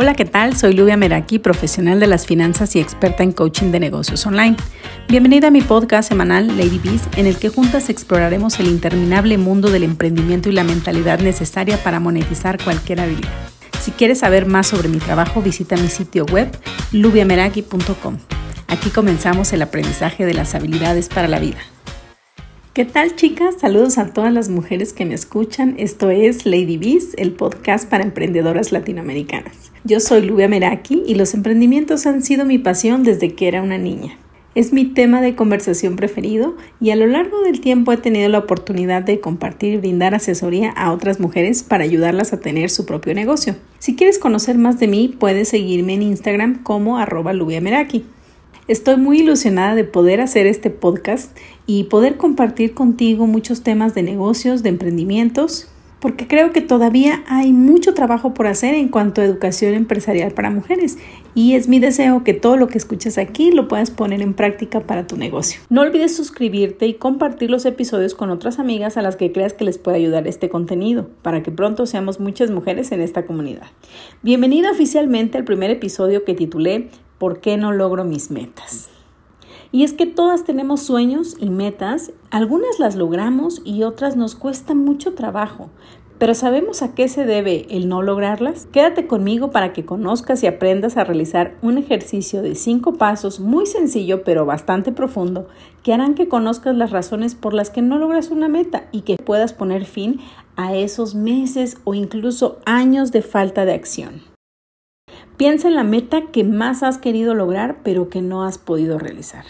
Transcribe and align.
Hola, 0.00 0.14
¿qué 0.14 0.24
tal? 0.24 0.56
Soy 0.56 0.74
Lubia 0.74 0.96
Meraki, 0.96 1.40
profesional 1.40 1.98
de 1.98 2.06
las 2.06 2.24
finanzas 2.24 2.76
y 2.76 2.78
experta 2.78 3.24
en 3.24 3.32
coaching 3.32 3.72
de 3.72 3.80
negocios 3.80 4.24
online. 4.26 4.56
Bienvenida 5.08 5.48
a 5.48 5.50
mi 5.50 5.60
podcast 5.60 6.08
semanal 6.08 6.56
Lady 6.56 6.78
Bees, 6.78 7.08
en 7.16 7.26
el 7.26 7.36
que 7.36 7.48
juntas 7.48 7.88
exploraremos 7.88 8.60
el 8.60 8.68
interminable 8.68 9.38
mundo 9.38 9.70
del 9.72 9.82
emprendimiento 9.82 10.50
y 10.50 10.52
la 10.52 10.62
mentalidad 10.62 11.18
necesaria 11.18 11.82
para 11.82 11.98
monetizar 11.98 12.62
cualquier 12.62 13.00
habilidad. 13.00 13.32
Si 13.80 13.90
quieres 13.90 14.20
saber 14.20 14.46
más 14.46 14.68
sobre 14.68 14.88
mi 14.88 14.98
trabajo, 14.98 15.42
visita 15.42 15.76
mi 15.76 15.88
sitio 15.88 16.26
web 16.26 16.48
lubiameraki.com. 16.92 18.18
Aquí 18.68 18.90
comenzamos 18.90 19.52
el 19.52 19.62
aprendizaje 19.62 20.24
de 20.26 20.34
las 20.34 20.54
habilidades 20.54 21.08
para 21.08 21.26
la 21.26 21.40
vida. 21.40 21.58
¿Qué 22.78 22.84
tal 22.84 23.16
chicas? 23.16 23.56
Saludos 23.58 23.98
a 23.98 24.12
todas 24.12 24.32
las 24.32 24.50
mujeres 24.50 24.92
que 24.92 25.04
me 25.04 25.14
escuchan. 25.14 25.74
Esto 25.78 26.10
es 26.10 26.46
Lady 26.46 26.76
Bees, 26.76 27.14
el 27.16 27.32
podcast 27.32 27.90
para 27.90 28.04
emprendedoras 28.04 28.70
latinoamericanas. 28.70 29.72
Yo 29.82 29.98
soy 29.98 30.22
Lubia 30.22 30.46
Meraki 30.46 31.02
y 31.04 31.16
los 31.16 31.34
emprendimientos 31.34 32.06
han 32.06 32.22
sido 32.22 32.44
mi 32.44 32.58
pasión 32.58 33.02
desde 33.02 33.34
que 33.34 33.48
era 33.48 33.64
una 33.64 33.78
niña. 33.78 34.16
Es 34.54 34.72
mi 34.72 34.84
tema 34.84 35.20
de 35.20 35.34
conversación 35.34 35.96
preferido 35.96 36.56
y 36.80 36.90
a 36.90 36.96
lo 36.96 37.08
largo 37.08 37.42
del 37.42 37.60
tiempo 37.60 37.90
he 37.90 37.96
tenido 37.96 38.28
la 38.28 38.38
oportunidad 38.38 39.02
de 39.02 39.18
compartir 39.18 39.74
y 39.74 39.78
brindar 39.78 40.14
asesoría 40.14 40.70
a 40.70 40.92
otras 40.92 41.18
mujeres 41.18 41.64
para 41.64 41.82
ayudarlas 41.82 42.32
a 42.32 42.38
tener 42.38 42.70
su 42.70 42.86
propio 42.86 43.12
negocio. 43.12 43.56
Si 43.80 43.96
quieres 43.96 44.20
conocer 44.20 44.56
más 44.56 44.78
de 44.78 44.86
mí, 44.86 45.16
puedes 45.18 45.48
seguirme 45.48 45.94
en 45.94 46.02
Instagram 46.02 46.62
como 46.62 46.98
arroba 46.98 47.32
Meraki. 47.32 48.04
Estoy 48.68 48.98
muy 48.98 49.20
ilusionada 49.20 49.74
de 49.74 49.84
poder 49.84 50.20
hacer 50.20 50.46
este 50.46 50.68
podcast 50.68 51.34
y 51.66 51.84
poder 51.84 52.18
compartir 52.18 52.74
contigo 52.74 53.26
muchos 53.26 53.62
temas 53.62 53.94
de 53.94 54.02
negocios, 54.02 54.62
de 54.62 54.68
emprendimientos, 54.68 55.70
porque 56.00 56.28
creo 56.28 56.52
que 56.52 56.60
todavía 56.60 57.24
hay 57.28 57.54
mucho 57.54 57.94
trabajo 57.94 58.34
por 58.34 58.46
hacer 58.46 58.74
en 58.74 58.88
cuanto 58.88 59.22
a 59.22 59.24
educación 59.24 59.72
empresarial 59.72 60.32
para 60.32 60.50
mujeres 60.50 60.98
y 61.34 61.54
es 61.54 61.66
mi 61.66 61.80
deseo 61.80 62.24
que 62.24 62.34
todo 62.34 62.58
lo 62.58 62.68
que 62.68 62.76
escuches 62.76 63.16
aquí 63.16 63.52
lo 63.52 63.68
puedas 63.68 63.90
poner 63.90 64.20
en 64.20 64.34
práctica 64.34 64.80
para 64.80 65.06
tu 65.06 65.16
negocio. 65.16 65.62
No 65.70 65.80
olvides 65.80 66.14
suscribirte 66.14 66.86
y 66.86 66.92
compartir 66.92 67.50
los 67.50 67.64
episodios 67.64 68.14
con 68.14 68.28
otras 68.28 68.58
amigas 68.58 68.98
a 68.98 69.02
las 69.02 69.16
que 69.16 69.32
creas 69.32 69.54
que 69.54 69.64
les 69.64 69.78
puede 69.78 69.96
ayudar 69.96 70.28
este 70.28 70.50
contenido 70.50 71.08
para 71.22 71.42
que 71.42 71.50
pronto 71.50 71.86
seamos 71.86 72.20
muchas 72.20 72.50
mujeres 72.50 72.92
en 72.92 73.00
esta 73.00 73.24
comunidad. 73.24 73.68
Bienvenida 74.22 74.70
oficialmente 74.70 75.38
al 75.38 75.44
primer 75.44 75.70
episodio 75.70 76.24
que 76.24 76.34
titulé 76.34 76.90
¿por 77.18 77.40
qué 77.40 77.56
no 77.56 77.72
logro 77.72 78.04
mis 78.04 78.30
metas? 78.30 78.88
Y 79.70 79.84
es 79.84 79.92
que 79.92 80.06
todas 80.06 80.44
tenemos 80.44 80.82
sueños 80.82 81.36
y 81.38 81.50
metas, 81.50 82.12
algunas 82.30 82.78
las 82.78 82.96
logramos 82.96 83.60
y 83.64 83.82
otras 83.82 84.16
nos 84.16 84.34
cuestan 84.34 84.78
mucho 84.78 85.14
trabajo, 85.14 85.68
pero 86.18 86.34
¿sabemos 86.34 86.82
a 86.82 86.94
qué 86.94 87.06
se 87.08 87.24
debe 87.24 87.66
el 87.70 87.88
no 87.88 88.02
lograrlas? 88.02 88.66
Quédate 88.72 89.06
conmigo 89.06 89.52
para 89.52 89.72
que 89.72 89.84
conozcas 89.84 90.42
y 90.42 90.48
aprendas 90.48 90.96
a 90.96 91.04
realizar 91.04 91.54
un 91.62 91.78
ejercicio 91.78 92.42
de 92.42 92.56
cinco 92.56 92.94
pasos 92.94 93.38
muy 93.38 93.66
sencillo 93.66 94.24
pero 94.24 94.44
bastante 94.44 94.90
profundo 94.90 95.46
que 95.84 95.92
harán 95.92 96.14
que 96.14 96.26
conozcas 96.26 96.74
las 96.74 96.90
razones 96.90 97.36
por 97.36 97.54
las 97.54 97.70
que 97.70 97.82
no 97.82 97.98
logras 97.98 98.30
una 98.30 98.48
meta 98.48 98.88
y 98.90 99.02
que 99.02 99.16
puedas 99.16 99.52
poner 99.52 99.84
fin 99.84 100.20
a 100.56 100.74
esos 100.74 101.14
meses 101.14 101.78
o 101.84 101.94
incluso 101.94 102.58
años 102.64 103.12
de 103.12 103.22
falta 103.22 103.64
de 103.64 103.74
acción. 103.74 104.27
Piensa 105.36 105.68
en 105.68 105.74
la 105.74 105.84
meta 105.84 106.26
que 106.32 106.44
más 106.44 106.82
has 106.82 106.98
querido 106.98 107.34
lograr 107.34 107.78
pero 107.82 108.08
que 108.08 108.22
no 108.22 108.44
has 108.44 108.58
podido 108.58 108.98
realizar. 108.98 109.44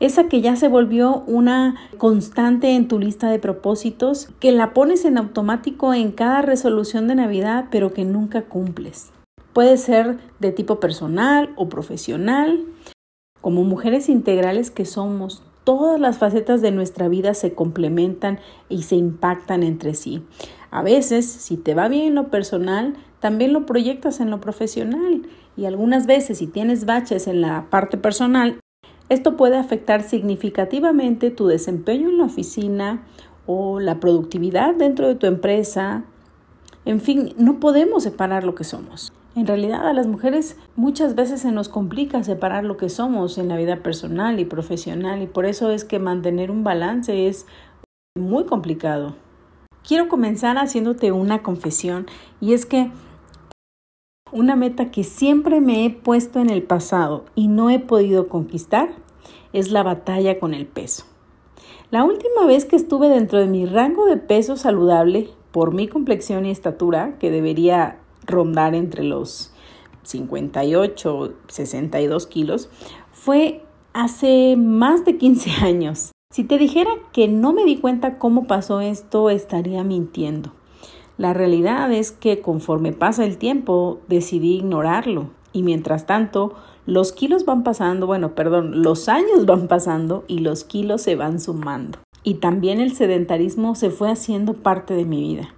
Esa 0.00 0.28
que 0.28 0.40
ya 0.40 0.56
se 0.56 0.66
volvió 0.66 1.22
una 1.28 1.76
constante 1.96 2.74
en 2.74 2.88
tu 2.88 2.98
lista 2.98 3.30
de 3.30 3.38
propósitos, 3.38 4.30
que 4.40 4.50
la 4.50 4.74
pones 4.74 5.04
en 5.04 5.16
automático 5.16 5.94
en 5.94 6.10
cada 6.10 6.42
resolución 6.42 7.06
de 7.06 7.14
Navidad 7.14 7.66
pero 7.70 7.92
que 7.92 8.04
nunca 8.04 8.42
cumples. 8.42 9.12
Puede 9.52 9.76
ser 9.76 10.18
de 10.40 10.50
tipo 10.50 10.80
personal 10.80 11.50
o 11.56 11.68
profesional. 11.68 12.64
Como 13.40 13.64
mujeres 13.64 14.08
integrales 14.08 14.70
que 14.70 14.86
somos, 14.86 15.42
todas 15.64 16.00
las 16.00 16.18
facetas 16.18 16.62
de 16.62 16.72
nuestra 16.72 17.08
vida 17.08 17.34
se 17.34 17.54
complementan 17.54 18.40
y 18.68 18.82
se 18.82 18.96
impactan 18.96 19.62
entre 19.62 19.94
sí. 19.94 20.24
A 20.70 20.82
veces, 20.82 21.26
si 21.26 21.56
te 21.56 21.74
va 21.74 21.88
bien 21.88 22.08
en 22.08 22.14
lo 22.14 22.28
personal, 22.28 22.94
también 23.22 23.52
lo 23.52 23.66
proyectas 23.66 24.18
en 24.18 24.30
lo 24.30 24.40
profesional 24.40 25.22
y 25.56 25.66
algunas 25.66 26.06
veces 26.06 26.38
si 26.38 26.48
tienes 26.48 26.86
baches 26.86 27.28
en 27.28 27.40
la 27.40 27.70
parte 27.70 27.96
personal, 27.96 28.58
esto 29.08 29.36
puede 29.36 29.56
afectar 29.56 30.02
significativamente 30.02 31.30
tu 31.30 31.46
desempeño 31.46 32.08
en 32.08 32.18
la 32.18 32.24
oficina 32.24 33.04
o 33.46 33.78
la 33.78 34.00
productividad 34.00 34.74
dentro 34.74 35.06
de 35.06 35.14
tu 35.14 35.28
empresa. 35.28 36.02
En 36.84 37.00
fin, 37.00 37.32
no 37.38 37.60
podemos 37.60 38.02
separar 38.02 38.42
lo 38.42 38.56
que 38.56 38.64
somos. 38.64 39.12
En 39.36 39.46
realidad 39.46 39.86
a 39.86 39.92
las 39.92 40.08
mujeres 40.08 40.56
muchas 40.74 41.14
veces 41.14 41.42
se 41.42 41.52
nos 41.52 41.68
complica 41.68 42.24
separar 42.24 42.64
lo 42.64 42.76
que 42.76 42.88
somos 42.88 43.38
en 43.38 43.46
la 43.46 43.56
vida 43.56 43.84
personal 43.84 44.40
y 44.40 44.44
profesional 44.44 45.22
y 45.22 45.28
por 45.28 45.46
eso 45.46 45.70
es 45.70 45.84
que 45.84 46.00
mantener 46.00 46.50
un 46.50 46.64
balance 46.64 47.28
es 47.28 47.46
muy 48.18 48.46
complicado. 48.46 49.14
Quiero 49.86 50.08
comenzar 50.08 50.58
haciéndote 50.58 51.12
una 51.12 51.44
confesión 51.44 52.06
y 52.40 52.52
es 52.52 52.66
que 52.66 52.90
una 54.32 54.56
meta 54.56 54.90
que 54.90 55.04
siempre 55.04 55.60
me 55.60 55.84
he 55.84 55.90
puesto 55.90 56.40
en 56.40 56.50
el 56.50 56.62
pasado 56.62 57.26
y 57.34 57.48
no 57.48 57.70
he 57.70 57.78
podido 57.78 58.28
conquistar 58.28 58.90
es 59.52 59.70
la 59.70 59.82
batalla 59.82 60.40
con 60.40 60.54
el 60.54 60.66
peso. 60.66 61.04
La 61.90 62.04
última 62.04 62.46
vez 62.46 62.64
que 62.64 62.76
estuve 62.76 63.08
dentro 63.08 63.38
de 63.38 63.46
mi 63.46 63.66
rango 63.66 64.06
de 64.06 64.16
peso 64.16 64.56
saludable 64.56 65.28
por 65.50 65.74
mi 65.74 65.88
complexión 65.88 66.46
y 66.46 66.50
estatura, 66.50 67.18
que 67.18 67.30
debería 67.30 67.98
rondar 68.26 68.74
entre 68.74 69.04
los 69.04 69.52
58 70.04 71.34
62 71.48 72.26
kilos, 72.26 72.70
fue 73.12 73.62
hace 73.92 74.56
más 74.56 75.04
de 75.04 75.18
15 75.18 75.50
años. 75.62 76.12
Si 76.32 76.44
te 76.44 76.56
dijera 76.56 76.90
que 77.12 77.28
no 77.28 77.52
me 77.52 77.64
di 77.64 77.76
cuenta 77.76 78.18
cómo 78.18 78.46
pasó 78.46 78.80
esto, 78.80 79.28
estaría 79.28 79.84
mintiendo. 79.84 80.54
La 81.18 81.34
realidad 81.34 81.92
es 81.92 82.10
que 82.10 82.40
conforme 82.40 82.92
pasa 82.92 83.24
el 83.24 83.38
tiempo 83.38 84.00
decidí 84.08 84.56
ignorarlo 84.56 85.30
y 85.52 85.62
mientras 85.62 86.06
tanto 86.06 86.54
los 86.86 87.12
kilos 87.12 87.44
van 87.44 87.62
pasando, 87.62 88.06
bueno, 88.06 88.34
perdón, 88.34 88.82
los 88.82 89.08
años 89.08 89.46
van 89.46 89.68
pasando 89.68 90.24
y 90.26 90.38
los 90.38 90.64
kilos 90.64 91.02
se 91.02 91.14
van 91.14 91.38
sumando. 91.38 91.98
Y 92.24 92.34
también 92.34 92.80
el 92.80 92.94
sedentarismo 92.94 93.74
se 93.74 93.90
fue 93.90 94.10
haciendo 94.10 94.54
parte 94.54 94.94
de 94.94 95.04
mi 95.04 95.20
vida. 95.20 95.54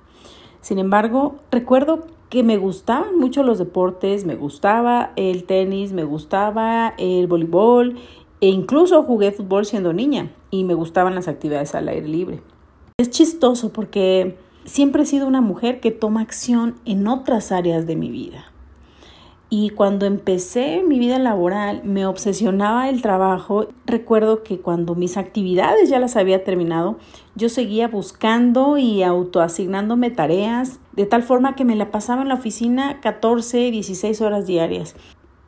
Sin 0.60 0.78
embargo, 0.78 1.36
recuerdo 1.50 2.06
que 2.30 2.42
me 2.42 2.56
gustaban 2.56 3.18
mucho 3.18 3.42
los 3.42 3.58
deportes, 3.58 4.24
me 4.24 4.34
gustaba 4.34 5.12
el 5.16 5.44
tenis, 5.44 5.92
me 5.92 6.04
gustaba 6.04 6.94
el 6.98 7.26
voleibol 7.26 7.96
e 8.40 8.48
incluso 8.48 9.02
jugué 9.04 9.30
fútbol 9.30 9.66
siendo 9.66 9.92
niña 9.92 10.32
y 10.50 10.64
me 10.64 10.74
gustaban 10.74 11.14
las 11.14 11.28
actividades 11.28 11.74
al 11.74 11.88
aire 11.88 12.08
libre. 12.08 12.42
Es 12.98 13.10
chistoso 13.10 13.72
porque 13.72 14.36
siempre 14.64 15.02
he 15.02 15.06
sido 15.06 15.26
una 15.26 15.40
mujer 15.40 15.80
que 15.80 15.90
toma 15.90 16.20
acción 16.20 16.76
en 16.84 17.06
otras 17.06 17.52
áreas 17.52 17.86
de 17.86 17.96
mi 17.96 18.10
vida. 18.10 18.46
Y 19.56 19.70
cuando 19.70 20.06
empecé 20.06 20.82
mi 20.82 20.98
vida 20.98 21.18
laboral 21.18 21.82
me 21.84 22.06
obsesionaba 22.06 22.88
el 22.88 23.02
trabajo. 23.02 23.68
Recuerdo 23.86 24.42
que 24.42 24.58
cuando 24.58 24.96
mis 24.96 25.16
actividades 25.16 25.88
ya 25.88 26.00
las 26.00 26.16
había 26.16 26.42
terminado, 26.42 26.96
yo 27.36 27.48
seguía 27.48 27.86
buscando 27.86 28.78
y 28.78 29.02
autoasignándome 29.02 30.10
tareas, 30.10 30.80
de 30.92 31.06
tal 31.06 31.22
forma 31.22 31.54
que 31.54 31.64
me 31.64 31.76
la 31.76 31.92
pasaba 31.92 32.22
en 32.22 32.28
la 32.28 32.34
oficina 32.34 33.00
14, 33.00 33.70
16 33.70 34.20
horas 34.22 34.46
diarias. 34.46 34.96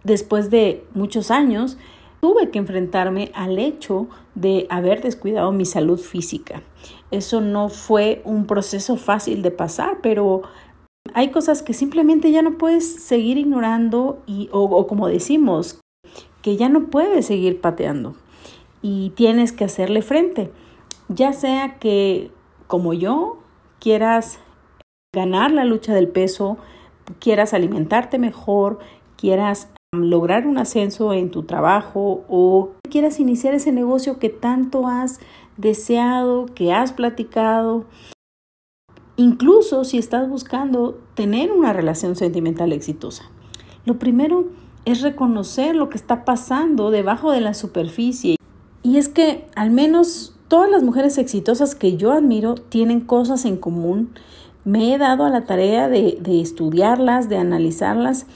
Después 0.05 0.51
de 0.51 0.85
muchos 0.95 1.33
años, 1.33 1.77
tuve 2.21 2.51
que 2.51 2.59
enfrentarme 2.59 3.33
al 3.35 3.59
hecho 3.59 4.07
de 4.37 4.67
haber 4.71 5.01
descuidado 5.03 5.51
mi 5.51 5.65
salud 5.65 5.99
física. 5.99 6.63
Eso 7.11 7.41
no 7.41 7.69
fue 7.69 8.23
un 8.25 8.47
proceso 8.47 8.97
fácil 8.97 9.43
de 9.43 9.51
pasar, 9.51 9.99
pero 10.03 10.43
hay 11.15 11.31
cosas 11.31 11.63
que 11.63 11.73
simplemente 11.73 12.31
ya 12.33 12.43
no 12.43 12.59
puedes 12.59 13.03
seguir 13.03 13.39
ignorando 13.39 14.23
y, 14.27 14.49
o, 14.53 14.63
o 14.65 14.87
como 14.87 15.09
decimos, 15.09 15.81
que 16.43 16.57
ya 16.57 16.69
no 16.69 16.87
puedes 16.87 17.27
seguir 17.27 17.61
pateando 17.61 18.15
y 18.83 19.11
tienes 19.11 19.53
que 19.53 19.65
hacerle 19.65 20.03
frente. 20.03 20.53
Ya 21.09 21.33
sea 21.33 21.79
que, 21.79 22.31
como 22.67 22.93
yo, 22.93 23.39
quieras 23.81 24.39
ganar 25.15 25.51
la 25.51 25.65
lucha 25.65 25.95
del 25.95 26.09
peso, 26.09 26.59
quieras 27.21 27.55
alimentarte 27.55 28.19
mejor, 28.19 28.79
quieras 29.17 29.71
lograr 29.93 30.47
un 30.47 30.59
ascenso 30.59 31.13
en 31.13 31.31
tu 31.31 31.45
trabajo 31.45 32.25
o 32.29 32.71
quieras 32.91 33.19
iniciar 33.19 33.55
ese 33.55 33.73
negocio 33.73 34.19
que 34.19 34.29
tanto 34.29 34.87
has 34.87 35.21
deseado, 35.57 36.47
que 36.47 36.73
has 36.73 36.93
platicado. 36.93 37.85
Incluso 39.17 39.85
si 39.85 39.99
estás 39.99 40.29
buscando 40.29 41.01
tener 41.15 41.51
una 41.51 41.73
relación 41.73 42.17
sentimental 42.17 42.73
exitosa. 42.73 43.31
Lo 43.85 43.99
primero 43.99 44.47
es 44.85 45.01
reconocer 45.01 45.75
lo 45.75 45.89
que 45.89 45.97
está 45.97 46.25
pasando 46.25 46.91
debajo 46.91 47.33
de 47.33 47.41
la 47.41 47.55
superficie. 47.55 48.37
Y 48.83 48.99
es 48.99 49.09
que 49.09 49.47
al 49.57 49.71
menos 49.71 50.37
todas 50.49 50.71
las 50.71 50.83
mujeres 50.83 51.19
exitosas 51.19 51.75
que 51.75 51.97
yo 51.97 52.13
admiro 52.13 52.55
tienen 52.55 53.01
cosas 53.01 53.45
en 53.45 53.57
común. 53.57 54.11
Me 54.65 54.95
he 54.95 54.99
dado 54.99 55.25
a 55.25 55.31
la 55.31 55.45
tarea 55.45 55.89
de, 55.89 56.19
estudiarlas, 56.41 57.29
de 57.29 57.37
analizarlas 57.37 58.27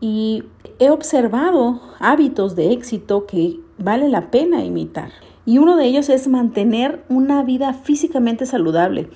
y 0.00 0.44
he 0.78 0.90
observado 0.90 1.80
hábitos 1.98 2.54
de 2.56 2.72
éxito 2.72 3.26
que 3.26 3.60
vale 3.78 4.08
la 4.08 4.30
pena 4.30 4.64
imitar. 4.64 5.10
Y 5.46 5.58
uno 5.58 5.76
de 5.76 5.86
ellos 5.86 6.08
es 6.08 6.28
mantener 6.28 7.04
una 7.08 7.42
vida 7.42 7.74
físicamente 7.74 8.46
saludable. 8.46 9.10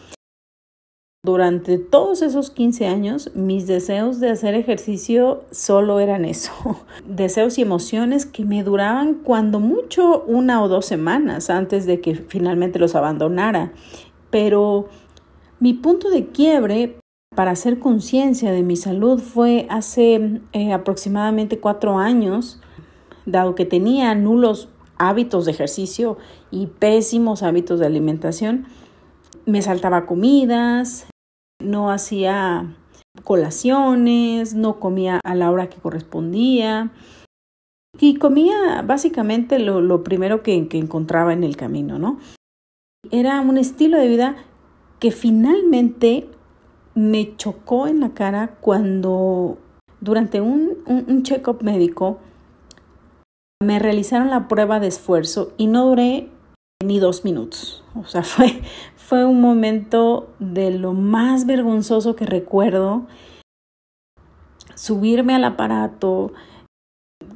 Durante 1.24 1.78
todos 1.78 2.22
esos 2.22 2.50
15 2.50 2.86
años, 2.86 3.32
mis 3.34 3.66
deseos 3.66 4.20
de 4.20 4.30
hacer 4.30 4.54
ejercicio 4.54 5.42
solo 5.50 5.98
eran 6.00 6.24
eso, 6.24 6.52
deseos 7.06 7.58
y 7.58 7.62
emociones 7.62 8.24
que 8.24 8.44
me 8.44 8.62
duraban 8.62 9.14
cuando 9.14 9.58
mucho 9.58 10.22
una 10.26 10.62
o 10.62 10.68
dos 10.68 10.86
semanas 10.86 11.50
antes 11.50 11.86
de 11.86 12.00
que 12.00 12.14
finalmente 12.14 12.78
los 12.78 12.94
abandonara. 12.94 13.72
Pero 14.30 14.88
mi 15.58 15.74
punto 15.74 16.08
de 16.08 16.28
quiebre 16.28 16.98
para 17.34 17.50
hacer 17.50 17.78
conciencia 17.78 18.52
de 18.52 18.62
mi 18.62 18.76
salud 18.76 19.20
fue 19.20 19.66
hace 19.70 20.40
eh, 20.52 20.72
aproximadamente 20.72 21.58
cuatro 21.58 21.98
años, 21.98 22.60
dado 23.26 23.54
que 23.54 23.64
tenía 23.64 24.14
nulos 24.14 24.68
hábitos 24.98 25.44
de 25.44 25.52
ejercicio 25.52 26.18
y 26.50 26.66
pésimos 26.66 27.42
hábitos 27.42 27.80
de 27.80 27.86
alimentación. 27.86 28.66
Me 29.46 29.62
saltaba 29.62 30.06
comidas, 30.06 31.06
no 31.62 31.90
hacía 31.90 32.76
colaciones, 33.24 34.54
no 34.54 34.78
comía 34.78 35.20
a 35.24 35.34
la 35.34 35.50
hora 35.50 35.68
que 35.68 35.78
correspondía 35.78 36.90
y 37.98 38.16
comía 38.16 38.82
básicamente 38.82 39.58
lo, 39.58 40.04
primero 40.04 40.42
que, 40.42 40.68
que 40.68 40.78
encontraba 40.78 41.32
en 41.32 41.42
el 41.42 41.56
camino, 41.56 41.98
¿no? 41.98 42.18
Era 43.10 43.40
un 43.40 43.58
estilo 43.58 43.98
de 43.98 44.08
vida 44.08 44.36
que 44.98 45.10
finalmente 45.10 46.28
me 46.94 47.36
chocó 47.36 47.86
en 47.86 48.00
la 48.00 48.10
cara 48.10 48.56
cuando 48.60 49.58
durante 50.00 50.40
un, 50.40 50.78
un, 50.86 51.22
check-up 51.22 51.62
médico 51.62 52.18
me 53.62 53.78
realizaron 53.78 54.30
la 54.30 54.48
prueba 54.48 54.80
de 54.80 54.86
esfuerzo 54.86 55.52
y 55.56 55.66
no 55.66 55.86
duré 55.86 56.28
ni 56.82 56.98
dos 56.98 57.24
minutos. 57.24 57.84
O 57.94 58.04
sea, 58.04 58.22
fue, 58.24 58.62
fue 58.96 59.24
un 59.24 59.40
momento 59.40 60.34
de 60.38 60.70
lo 60.70 60.92
más 60.92 61.46
vergonzoso 61.46 62.16
que 62.16 62.26
recuerdo. 62.26 63.06
Subirme 64.74 65.34
al 65.34 65.44
aparato 65.44 66.32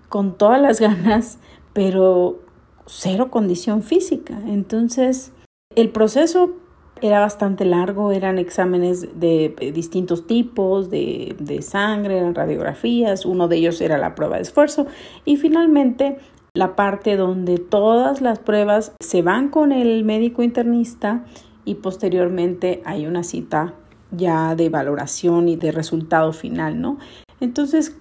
con 0.08 0.38
todas 0.38 0.60
las 0.60 0.80
ganas, 0.80 1.38
pero 1.72 2.40
cero 2.86 3.30
condición 3.30 3.82
física. 3.82 4.40
Entonces, 4.46 5.32
el 5.74 5.90
proceso 5.90 6.61
era 7.02 7.18
bastante 7.18 7.64
largo, 7.64 8.12
eran 8.12 8.38
exámenes 8.38 9.18
de 9.18 9.54
eh, 9.58 9.72
distintos 9.72 10.26
tipos, 10.26 10.88
de, 10.88 11.34
de, 11.38 11.60
sangre, 11.60 12.18
eran 12.18 12.34
radiografías, 12.34 13.26
uno 13.26 13.48
de 13.48 13.56
ellos 13.56 13.80
era 13.80 13.98
la 13.98 14.14
prueba 14.14 14.36
de 14.36 14.42
esfuerzo 14.42 14.86
y 15.24 15.36
finalmente 15.36 16.18
la 16.54 16.76
parte 16.76 17.16
donde 17.16 17.58
todas 17.58 18.20
las 18.20 18.38
pruebas 18.38 18.92
se 19.00 19.22
van 19.22 19.48
con 19.48 19.72
el 19.72 20.04
médico 20.04 20.42
internista 20.42 21.24
y 21.64 21.76
posteriormente 21.76 22.82
hay 22.84 23.06
una 23.06 23.24
cita 23.24 23.74
ya 24.12 24.54
de 24.54 24.68
valoración 24.68 25.48
y 25.48 25.56
de 25.56 25.72
resultado 25.72 26.32
final, 26.32 26.80
¿no? 26.80 26.98
Entonces, 27.40 27.96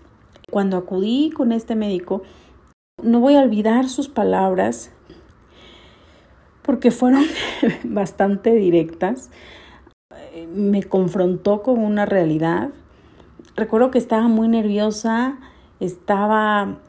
cuando 0.51 0.77
acudí 0.77 1.31
con 1.31 1.51
este 1.51 1.75
médico, 1.75 2.21
no 3.01 3.19
voy 3.19 3.35
a 3.35 3.41
olvidar 3.41 3.89
sus 3.89 4.09
palabras 4.09 4.91
porque 6.61 6.91
fueron 6.91 7.25
bastante 7.83 8.53
directas. 8.55 9.29
Me 10.53 10.83
confrontó 10.83 11.61
con 11.61 11.79
una 11.79 12.05
realidad. 12.05 12.69
Recuerdo 13.55 13.91
que 13.91 13.97
estaba 13.97 14.27
muy 14.27 14.47
nerviosa, 14.47 15.37
estaba 15.79 16.79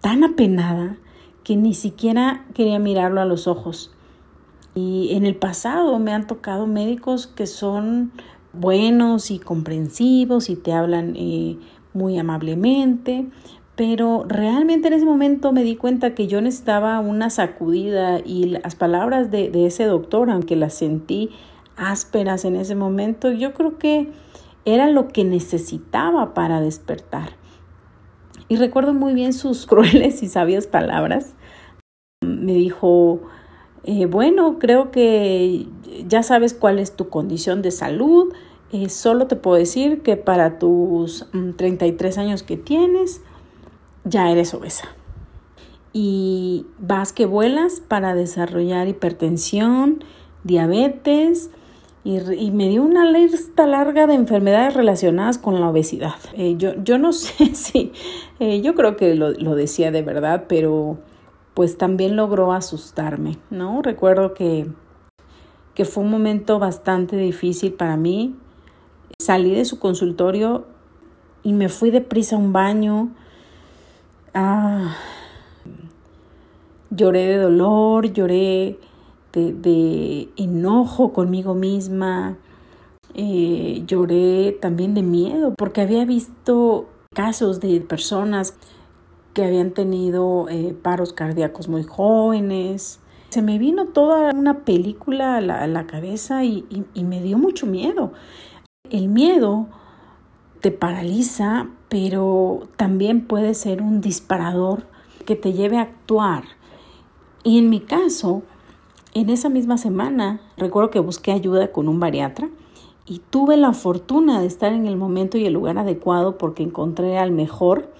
tan 0.00 0.24
apenada 0.24 0.96
que 1.42 1.56
ni 1.56 1.74
siquiera 1.74 2.44
quería 2.54 2.78
mirarlo 2.78 3.20
a 3.20 3.24
los 3.24 3.46
ojos. 3.46 3.92
Y 4.74 5.10
en 5.12 5.24
el 5.24 5.36
pasado 5.36 5.98
me 5.98 6.12
han 6.12 6.26
tocado 6.26 6.66
médicos 6.66 7.26
que 7.26 7.46
son 7.46 8.12
buenos 8.52 9.30
y 9.30 9.38
comprensivos 9.38 10.48
y 10.48 10.56
te 10.56 10.72
hablan 10.72 11.14
eh, 11.16 11.58
muy 11.92 12.18
amablemente, 12.18 13.26
pero 13.76 14.24
realmente 14.28 14.88
en 14.88 14.94
ese 14.94 15.04
momento 15.04 15.52
me 15.52 15.64
di 15.64 15.74
cuenta 15.76 16.14
que 16.14 16.28
yo 16.28 16.40
necesitaba 16.40 17.00
una 17.00 17.28
sacudida 17.28 18.20
y 18.20 18.44
las 18.46 18.76
palabras 18.76 19.30
de, 19.30 19.50
ese 19.66 19.84
doctor, 19.84 20.30
aunque 20.30 20.54
las 20.54 20.74
sentí 20.74 21.30
ásperas 21.76 22.44
en 22.44 22.54
ese 22.54 22.76
momento, 22.76 23.32
yo 23.32 23.52
creo 23.52 23.78
que 23.78 24.12
era 24.64 24.88
lo 24.88 25.08
que 25.08 25.24
necesitaba 25.24 26.34
para 26.34 26.60
despertar. 26.60 27.30
Y 28.48 28.56
recuerdo 28.56 28.94
muy 28.94 29.12
bien 29.12 29.32
sus 29.32 29.66
crueles 29.66 30.22
y 30.22 30.28
sabias 30.28 30.68
palabras. 30.68 31.34
Me 32.20 32.52
dijo, 32.54 33.22
eh, 33.82 34.06
bueno, 34.06 34.60
creo 34.60 34.92
que 34.92 35.66
ya 36.06 36.22
sabes 36.22 36.54
cuál 36.54 36.78
es 36.78 36.94
tu 36.94 37.08
condición 37.08 37.60
de 37.60 37.72
salud. 37.72 38.32
Eh, 38.70 38.88
solo 38.88 39.26
te 39.26 39.34
puedo 39.34 39.56
decir 39.56 40.02
que 40.02 40.16
para 40.16 40.60
tus 40.60 41.26
33 41.56 42.16
mm, 42.16 42.20
años 42.20 42.42
que 42.44 42.56
tienes, 42.56 43.20
ya 44.04 44.30
eres 44.30 44.54
obesa. 44.54 44.88
Y 45.92 46.66
vas 46.78 47.12
que 47.12 47.26
vuelas 47.26 47.80
para 47.80 48.14
desarrollar 48.14 48.88
hipertensión, 48.88 50.04
diabetes, 50.42 51.50
y, 52.04 52.50
me 52.50 52.68
dio 52.68 52.82
una 52.82 53.10
lista 53.10 53.66
larga 53.66 54.06
de 54.06 54.14
enfermedades 54.14 54.74
relacionadas 54.74 55.38
con 55.38 55.58
la 55.58 55.70
obesidad. 55.70 56.16
Eh, 56.34 56.54
yo, 56.58 56.74
yo, 56.82 56.98
no 56.98 57.12
sé 57.14 57.54
si, 57.54 57.92
eh, 58.40 58.60
yo 58.60 58.74
creo 58.74 58.96
que 58.96 59.14
lo, 59.14 59.30
lo, 59.30 59.54
decía 59.54 59.90
de 59.90 60.02
verdad, 60.02 60.44
pero 60.46 60.98
pues 61.54 61.78
también 61.78 62.16
logró 62.16 62.52
asustarme, 62.52 63.38
¿no? 63.48 63.80
Recuerdo 63.80 64.34
que, 64.34 64.66
que 65.74 65.84
fue 65.86 66.02
un 66.04 66.10
momento 66.10 66.58
bastante 66.58 67.16
difícil 67.16 67.72
para 67.72 67.96
mí. 67.96 68.36
Salí 69.18 69.54
de 69.54 69.64
su 69.64 69.78
consultorio 69.78 70.66
y 71.42 71.54
me 71.54 71.70
fui 71.70 71.90
deprisa 71.90 72.36
a 72.36 72.38
un 72.38 72.52
baño 72.52 73.12
Ah, 74.36 74.96
lloré 76.90 77.24
de 77.26 77.36
dolor, 77.36 78.12
lloré 78.12 78.80
de, 79.32 80.28
enojo 80.36 81.12
conmigo 81.12 81.54
misma, 81.54 82.36
eh, 83.14 83.84
lloré 83.86 84.50
también 84.60 84.94
de 84.94 85.02
miedo 85.02 85.54
porque 85.56 85.82
había 85.82 86.04
visto 86.04 86.88
casos 87.14 87.60
de 87.60 87.80
personas 87.80 88.56
que 89.34 89.44
habían 89.44 89.70
tenido 89.70 90.48
eh, 90.48 90.76
paros 90.82 91.12
cardíacos 91.12 91.68
muy 91.68 91.84
jóvenes. 91.84 92.98
Se 93.28 93.40
me 93.40 93.58
vino 93.58 93.86
toda 93.86 94.32
una 94.32 94.64
película 94.64 95.36
a 95.36 95.40
la, 95.40 95.86
cabeza 95.86 96.42
y 96.42 96.64
me 97.04 97.22
dio 97.22 97.38
mucho 97.38 97.66
miedo. 97.66 98.12
El 98.90 99.08
miedo 99.08 99.68
te 100.60 100.72
paraliza, 100.72 101.68
pero 101.94 102.62
también 102.76 103.24
puede 103.24 103.54
ser 103.54 103.80
un 103.80 104.00
disparador 104.00 104.82
que 105.26 105.36
te 105.36 105.52
lleve 105.52 105.78
a 105.78 105.82
actuar. 105.82 106.42
Y 107.44 107.56
en 107.56 107.70
mi 107.70 107.78
caso, 107.78 108.42
en 109.14 109.30
esa 109.30 109.48
misma 109.48 109.78
semana, 109.78 110.40
recuerdo 110.56 110.90
que 110.90 110.98
busqué 110.98 111.30
ayuda 111.30 111.70
con 111.70 111.86
un 111.86 112.00
bariatra 112.00 112.48
y 113.06 113.20
tuve 113.30 113.56
la 113.56 113.72
fortuna 113.74 114.40
de 114.40 114.48
estar 114.48 114.72
en 114.72 114.86
el 114.86 114.96
momento 114.96 115.38
y 115.38 115.46
el 115.46 115.52
lugar 115.52 115.78
adecuado 115.78 116.36
porque 116.36 116.64
encontré 116.64 117.16
al 117.16 117.30
mejor 117.30 117.92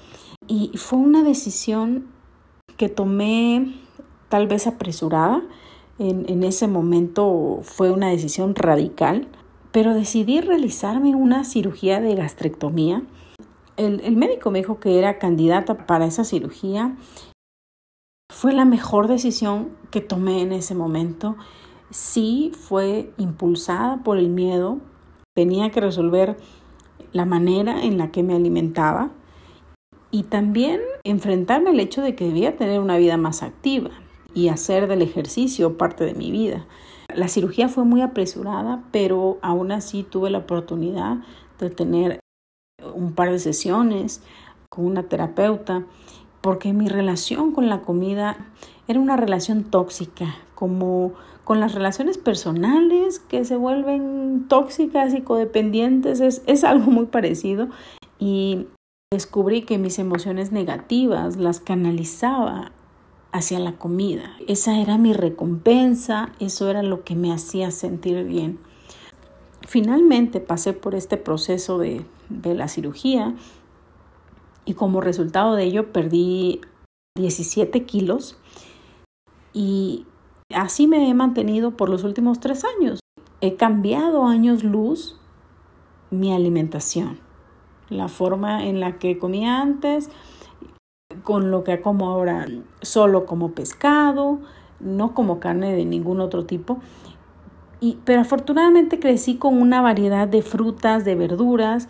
y 0.49 0.73
fue 0.75 0.99
una 0.99 1.23
decisión 1.23 2.09
que 2.77 2.89
tomé 2.89 3.77
tal 4.29 4.49
vez 4.49 4.67
apresurada. 4.67 5.41
En, 6.01 6.29
en 6.29 6.43
ese 6.43 6.67
momento 6.67 7.61
fue 7.63 7.93
una 7.93 8.09
decisión 8.09 8.57
radical 8.57 9.29
pero 9.75 9.93
decidí 9.93 10.41
realizarme 10.41 11.17
una 11.17 11.43
cirugía 11.43 12.01
de 12.01 12.15
gastrectomía. 12.15 13.03
El, 13.77 14.17
médico 14.17 14.51
me 14.51 14.61
dijo 14.61 14.79
que 14.79 14.99
era 14.99 15.19
candidata 15.19 15.87
para 15.87 16.07
esa 16.07 16.25
cirugía. 16.25 16.97
Fue 18.33 18.53
la 18.53 18.65
mejor 18.65 19.09
decisión 19.09 19.71
que 19.91 20.01
tomé 20.01 20.43
en 20.43 20.53
ese 20.53 20.75
momento. 20.75 21.37
Sí 21.91 22.53
fue 22.55 23.13
impulsada 23.19 24.03
por 24.03 24.19
el 24.19 24.29
miedo. 24.29 24.79
Tenía 25.35 25.71
que 25.71 25.81
resolver 25.81 26.37
la 27.13 27.25
manera 27.25 27.83
en 27.83 27.99
la 27.99 28.11
que 28.11 28.23
me 28.23 28.35
alimentaba 28.35 29.11
y 30.11 30.25
también 30.25 30.81
enfrentarme 31.03 31.71
al 31.71 31.81
hecho 31.81 32.01
de 32.01 32.15
que 32.15 32.27
debía 32.27 32.57
tener 32.57 32.81
una 32.81 32.97
vida 32.97 33.17
más 33.17 33.43
activa 33.43 33.91
y 34.35 34.49
hacer 34.49 34.87
del 34.87 35.03
ejercicio 35.03 35.77
parte 35.77 36.05
de 36.05 36.15
mi 36.15 36.31
vida. 36.31 36.67
La 37.15 37.29
cirugía 37.29 37.69
fue 37.69 37.85
muy 37.85 38.03
apresurada, 38.03 38.85
pero 38.93 39.39
aún 39.43 39.73
así 39.73 40.05
tuve 40.05 40.31
la 40.31 40.39
oportunidad 40.39 41.19
de 41.59 41.71
tener 41.71 42.21
un 42.95 43.13
par 43.13 43.31
de 43.31 43.39
sesiones 43.39 44.23
con 44.69 44.87
una 44.87 45.05
terapeuta, 45.05 45.85
porque 46.41 46.73
mi 46.73 46.89
relación 46.89 47.53
con 47.53 47.69
la 47.69 47.83
comida 47.83 48.37
era 48.89 49.01
una 49.01 49.17
relación 49.17 49.65
tóxica, 49.65 50.35
como 50.55 51.13
con 51.45 51.61
las 51.61 51.75
relaciones 51.75 52.19
personales 52.19 53.19
que 53.19 53.45
se 53.45 53.57
vuelven 53.57 54.47
tóxicas 54.49 55.15
y 55.15 55.21
codependientes, 55.21 56.21
es, 56.21 56.43
es 56.47 56.65
algo 56.65 56.91
muy 56.91 57.07
parecido. 57.07 57.69
Y 58.19 58.67
descubrí 59.13 59.63
que 59.63 59.79
mis 59.79 59.99
emociones 59.99 60.53
negativas 60.53 61.37
las 61.37 61.61
canalizaba 61.61 62.73
hacia 63.33 63.59
la 63.59 63.73
comida. 63.73 64.37
Esa 64.47 64.79
era 64.79 64.97
mi 64.97 65.13
recompensa, 65.13 66.33
eso 66.41 66.71
era 66.71 66.83
lo 66.83 67.05
que 67.05 67.15
me 67.15 67.33
hacía 67.33 67.71
sentir 67.71 68.25
bien. 68.25 68.59
Finalmente 69.67 70.41
pasé 70.41 70.73
por 70.73 70.95
este 70.95 71.17
proceso 71.17 71.79
de, 71.79 72.05
de 72.29 72.55
la 72.55 72.69
cirugía 72.69 73.35
y 74.65 74.75
como 74.75 75.01
resultado 75.01 75.55
de 75.55 75.65
ello 75.65 75.93
perdí 75.93 76.61
17 77.17 77.85
kilos 77.85 78.39
y 79.53 80.07
así 80.55 80.87
me 80.87 81.09
he 81.09 81.15
mantenido 81.15 81.73
por 81.77 81.89
los 81.89 82.05
últimos 82.05 82.41
tres 82.41 82.65
años. 82.65 83.01
He 83.41 83.57
cambiado 83.57 84.27
años 84.27 84.65
luz 84.65 85.17
mi 86.11 86.33
alimentación, 86.33 87.19
la 87.89 88.09
forma 88.09 88.65
en 88.65 88.81
la 88.81 88.99
que 88.99 89.19
comía 89.19 89.61
antes, 89.61 90.11
con 91.23 91.51
lo 91.51 91.63
que 91.63 91.81
como 91.81 92.09
ahora, 92.09 92.47
solo 92.83 93.27
como 93.27 93.53
pescado, 93.53 94.41
no 94.81 95.15
como 95.15 95.41
carne 95.41 95.75
de 95.75 95.85
ningún 95.85 96.21
otro 96.21 96.47
tipo. 96.47 96.79
Y, 97.81 97.99
pero 98.05 98.23
afortunadamente 98.23 98.99
crecí 98.99 99.37
con 99.37 99.61
una 99.61 99.83
variedad 99.83 100.27
de 100.27 100.43
frutas, 100.43 101.05
de 101.05 101.15
verduras, 101.15 101.89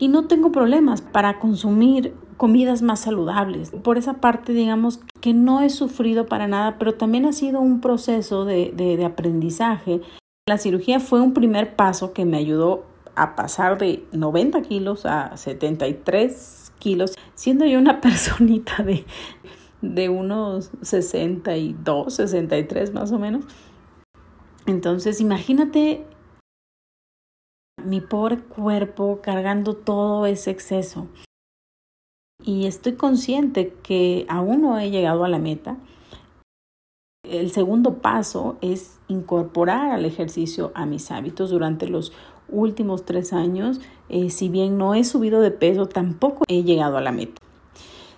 y 0.00 0.08
no 0.08 0.26
tengo 0.26 0.50
problemas 0.50 1.02
para 1.02 1.38
consumir 1.38 2.14
comidas 2.38 2.80
más 2.80 3.00
saludables. 3.00 3.70
Por 3.70 3.98
esa 3.98 4.14
parte, 4.14 4.54
digamos 4.54 5.00
que 5.20 5.34
no 5.34 5.60
he 5.60 5.68
sufrido 5.68 6.24
para 6.24 6.48
nada, 6.48 6.78
pero 6.78 6.94
también 6.94 7.26
ha 7.26 7.34
sido 7.34 7.60
un 7.60 7.82
proceso 7.82 8.46
de, 8.46 8.72
de, 8.74 9.04
aprendizaje. 9.04 10.00
La 10.46 10.56
cirugía 10.56 11.00
fue 11.00 11.20
un 11.20 11.34
primer 11.34 11.76
paso 11.76 12.14
que 12.14 12.24
me 12.24 12.38
ayudó 12.38 12.86
a 13.14 13.36
pasar 13.36 13.76
de 13.76 14.02
90 14.12 14.62
kilos 14.62 15.04
a 15.04 15.36
73 15.36 16.72
kilos, 16.78 17.14
siendo 17.34 17.66
yo 17.66 17.78
una 17.78 18.00
personita 18.00 18.82
de, 18.82 19.04
de 19.82 20.08
unos 20.08 20.70
62, 20.80 22.14
63 22.14 22.94
más 22.94 23.12
o 23.12 23.18
menos. 23.18 23.44
Entonces, 24.64 25.20
imagínate 25.20 26.06
mi 27.90 28.00
pobre 28.00 28.38
cuerpo 28.38 29.18
cargando 29.20 29.74
todo 29.74 30.24
ese 30.24 30.52
exceso. 30.52 31.08
Y 32.42 32.66
estoy 32.66 32.94
consciente 32.94 33.74
que 33.82 34.24
aún 34.28 34.62
no 34.62 34.78
he 34.78 34.90
llegado 34.90 35.24
a 35.24 35.28
la 35.28 35.40
meta. 35.40 35.76
El 37.28 37.50
segundo 37.50 37.98
paso 37.98 38.56
es 38.60 39.00
incorporar 39.08 39.90
al 39.90 40.04
ejercicio 40.04 40.70
a 40.74 40.86
mis 40.86 41.10
hábitos 41.10 41.50
durante 41.50 41.88
los 41.88 42.12
últimos 42.48 43.04
tres 43.04 43.32
años. 43.32 43.80
Eh, 44.08 44.30
si 44.30 44.48
bien 44.48 44.78
no 44.78 44.94
he 44.94 45.02
subido 45.02 45.40
de 45.40 45.50
peso, 45.50 45.86
tampoco 45.86 46.44
he 46.46 46.62
llegado 46.62 46.96
a 46.96 47.00
la 47.00 47.10
meta. 47.10 47.42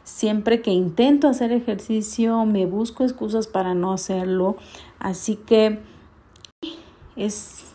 Siempre 0.05 0.61
que 0.61 0.71
intento 0.71 1.29
hacer 1.29 1.51
ejercicio, 1.51 2.45
me 2.45 2.67
busco 2.67 3.05
excusas 3.05 3.47
para 3.47 3.75
no 3.75 3.93
hacerlo. 3.93 4.57
Así 4.99 5.37
que 5.37 5.81
es 7.17 7.72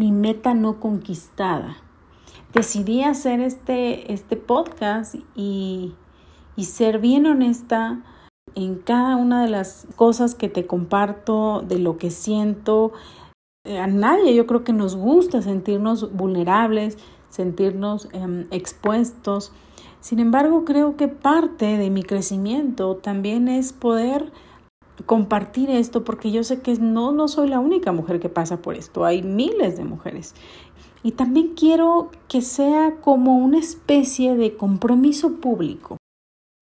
mi 0.00 0.12
meta 0.12 0.54
no 0.54 0.80
conquistada. 0.80 1.76
Decidí 2.54 3.02
hacer 3.02 3.40
este, 3.40 4.14
este 4.14 4.36
podcast 4.36 5.14
y, 5.36 5.94
y 6.56 6.64
ser 6.64 7.00
bien 7.00 7.26
honesta 7.26 8.02
en 8.54 8.76
cada 8.76 9.16
una 9.16 9.42
de 9.42 9.50
las 9.50 9.86
cosas 9.96 10.34
que 10.34 10.48
te 10.48 10.66
comparto, 10.66 11.60
de 11.60 11.78
lo 11.78 11.98
que 11.98 12.10
siento. 12.10 12.92
Eh, 13.66 13.78
a 13.78 13.88
nadie 13.88 14.34
yo 14.34 14.46
creo 14.46 14.64
que 14.64 14.72
nos 14.72 14.96
gusta 14.96 15.42
sentirnos 15.42 16.10
vulnerables, 16.14 16.96
sentirnos 17.28 18.08
em, 18.12 18.46
expuestos. 18.50 19.52
Sin 20.00 20.18
embargo, 20.18 20.64
creo 20.64 20.96
que 20.96 21.08
parte 21.08 21.76
de 21.76 21.90
mi 21.90 22.04
crecimiento 22.04 22.96
también 22.96 23.48
es 23.48 23.74
poder 23.74 24.32
compartir 25.06 25.70
esto 25.70 26.04
porque 26.04 26.30
yo 26.30 26.44
sé 26.44 26.60
que 26.60 26.74
no, 26.74 27.12
no 27.12 27.28
soy 27.28 27.48
la 27.48 27.60
única 27.60 27.92
mujer 27.92 28.20
que 28.20 28.28
pasa 28.28 28.62
por 28.62 28.74
esto, 28.74 29.04
hay 29.04 29.22
miles 29.22 29.76
de 29.76 29.84
mujeres. 29.84 30.34
Y 31.02 31.12
también 31.12 31.54
quiero 31.54 32.10
que 32.28 32.42
sea 32.42 32.96
como 33.00 33.38
una 33.38 33.58
especie 33.58 34.36
de 34.36 34.56
compromiso 34.56 35.36
público, 35.36 35.96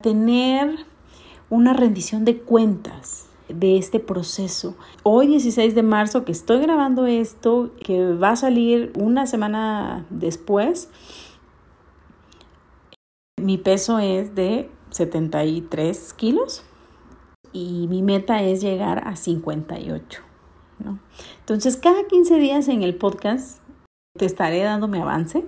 tener 0.03 0.87
una 1.51 1.73
rendición 1.73 2.25
de 2.25 2.39
cuentas 2.39 3.27
de 3.49 3.79
este 3.79 3.99
proceso. 3.99 4.77
Hoy 5.03 5.27
16 5.27 5.75
de 5.75 5.83
marzo 5.83 6.25
que 6.25 6.33
estoy 6.33 6.61
grabando 6.61 7.07
esto, 7.07 7.73
que 7.83 8.15
va 8.15 8.31
a 8.31 8.37
salir 8.37 8.93
una 8.97 9.27
semana 9.27 10.07
después, 10.11 10.91
mi 13.41 13.57
peso 13.57 13.99
es 13.99 14.35
de 14.35 14.71
73 14.91 16.13
kilos 16.15 16.65
y 17.53 17.87
mi 17.89 18.03
meta 18.03 18.43
es 18.43 18.61
llegar 18.61 19.07
a 19.07 19.17
58. 19.17 20.23
¿no? 20.79 20.99
Entonces, 21.41 21.77
cada 21.77 22.07
15 22.07 22.39
días 22.39 22.69
en 22.69 22.83
el 22.83 22.95
podcast 22.95 23.61
te 24.17 24.27
estaré 24.27 24.63
dando 24.63 24.89
mi 24.89 24.99
avance. 24.99 25.45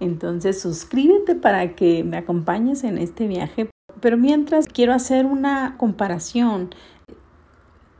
Entonces, 0.00 0.60
suscríbete 0.60 1.34
para 1.34 1.74
que 1.74 2.04
me 2.04 2.16
acompañes 2.16 2.84
en 2.84 2.98
este 2.98 3.26
viaje. 3.26 3.70
Pero 4.00 4.16
mientras 4.16 4.66
quiero 4.66 4.92
hacer 4.92 5.26
una 5.26 5.76
comparación 5.78 6.74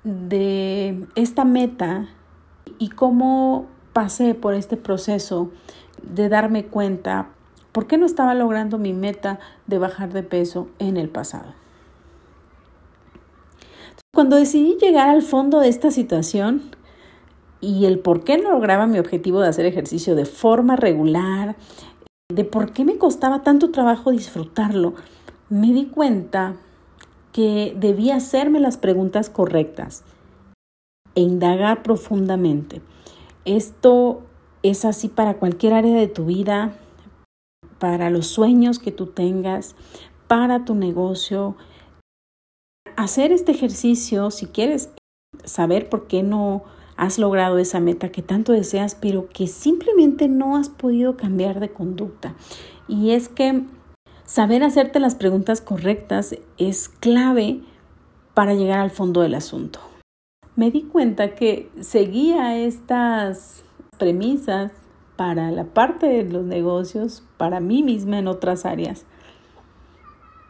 de 0.03 1.07
esta 1.15 1.45
meta 1.45 2.09
y 2.79 2.91
cómo 2.91 3.67
pasé 3.93 4.35
por 4.35 4.55
este 4.55 4.77
proceso 4.77 5.51
de 6.03 6.29
darme 6.29 6.67
cuenta 6.67 7.31
por 7.73 7.87
qué 7.87 7.97
no 7.97 8.07
estaba 8.07 8.35
logrando 8.35 8.79
mi 8.79 8.93
meta 8.93 9.39
de 9.67 9.79
bajar 9.79 10.13
de 10.13 10.23
peso 10.23 10.69
en 10.79 10.97
el 10.97 11.09
pasado. 11.09 11.55
Cuando 14.15 14.37
decidí 14.37 14.79
llegar 14.81 15.09
al 15.09 15.23
fondo 15.23 15.59
de 15.59 15.69
esta 15.69 15.91
situación 15.91 16.63
y 17.61 17.87
el 17.87 17.99
por 17.99 18.23
qué 18.23 18.39
no 18.39 18.53
lograba 18.53 18.87
mi 18.87 19.01
objetivo 19.01 19.41
de 19.41 19.49
hacer 19.49 19.67
ejercicio 19.67 20.15
de 20.15 20.25
forma 20.25 20.77
regular, 20.77 21.57
de 22.33 22.45
por 22.45 22.73
qué 22.73 22.85
me 22.85 22.97
costaba 22.97 23.43
tanto 23.43 23.73
trabajo 23.73 24.13
disfrutarlo, 24.13 24.95
me 25.49 25.73
di 25.73 25.87
cuenta 25.87 26.55
que 27.33 27.75
debía 27.77 28.15
hacerme 28.15 28.61
las 28.61 28.77
preguntas 28.77 29.31
correctas 29.31 30.05
e 31.17 31.21
indagar 31.21 31.83
profundamente. 31.83 32.83
Esto 33.45 34.23
es 34.63 34.85
así 34.85 35.09
para 35.09 35.39
cualquier 35.39 35.73
área 35.73 35.97
de 35.97 36.07
tu 36.07 36.27
vida, 36.27 36.77
para 37.81 38.11
los 38.11 38.29
sueños 38.29 38.79
que 38.79 38.93
tú 38.93 39.07
tengas, 39.07 39.75
para 40.29 40.65
tu 40.65 40.77
negocio, 40.77 41.57
hacer 43.05 43.33
este 43.33 43.53
ejercicio, 43.53 44.31
si 44.31 44.47
quieres 44.47 44.91
saber 45.45 45.89
por 45.89 46.07
qué 46.07 46.23
no 46.23 46.65
has 46.97 47.19
logrado 47.19 47.59
esa 47.59 47.81
meta 47.81 48.11
que 48.11 48.23
tanto 48.23 48.53
deseas, 48.53 48.95
pero 48.95 49.29
que 49.29 49.47
simplemente 49.47 50.29
no 50.29 50.57
has 50.57 50.69
podido 50.69 51.17
cambiar 51.17 51.61
de 51.61 51.71
conducta. 51.71 52.35
Y 52.89 53.11
es 53.11 53.29
que 53.29 53.63
saber 54.25 54.63
hacerte 54.63 55.01
las 55.01 55.15
preguntas 55.15 55.61
correctas 55.61 56.37
es 56.57 56.89
clave 56.89 57.61
para 58.33 58.55
llegar 58.55 58.79
al 58.79 58.91
fondo 58.91 59.21
del 59.21 59.35
asunto. 59.35 59.81
Me 60.57 60.71
di 60.71 60.83
cuenta 60.83 61.35
que 61.35 61.71
seguía 61.81 62.57
estas 62.57 63.65
premisas 63.99 64.73
para 65.17 65.51
la 65.51 65.65
parte 65.65 66.07
de 66.07 66.25
los 66.25 66.45
negocios, 66.45 67.23
para 67.37 67.61
mí 67.61 67.83
misma 67.83 68.19
en 68.19 68.29
otras 68.29 68.65
áreas, 68.65 69.05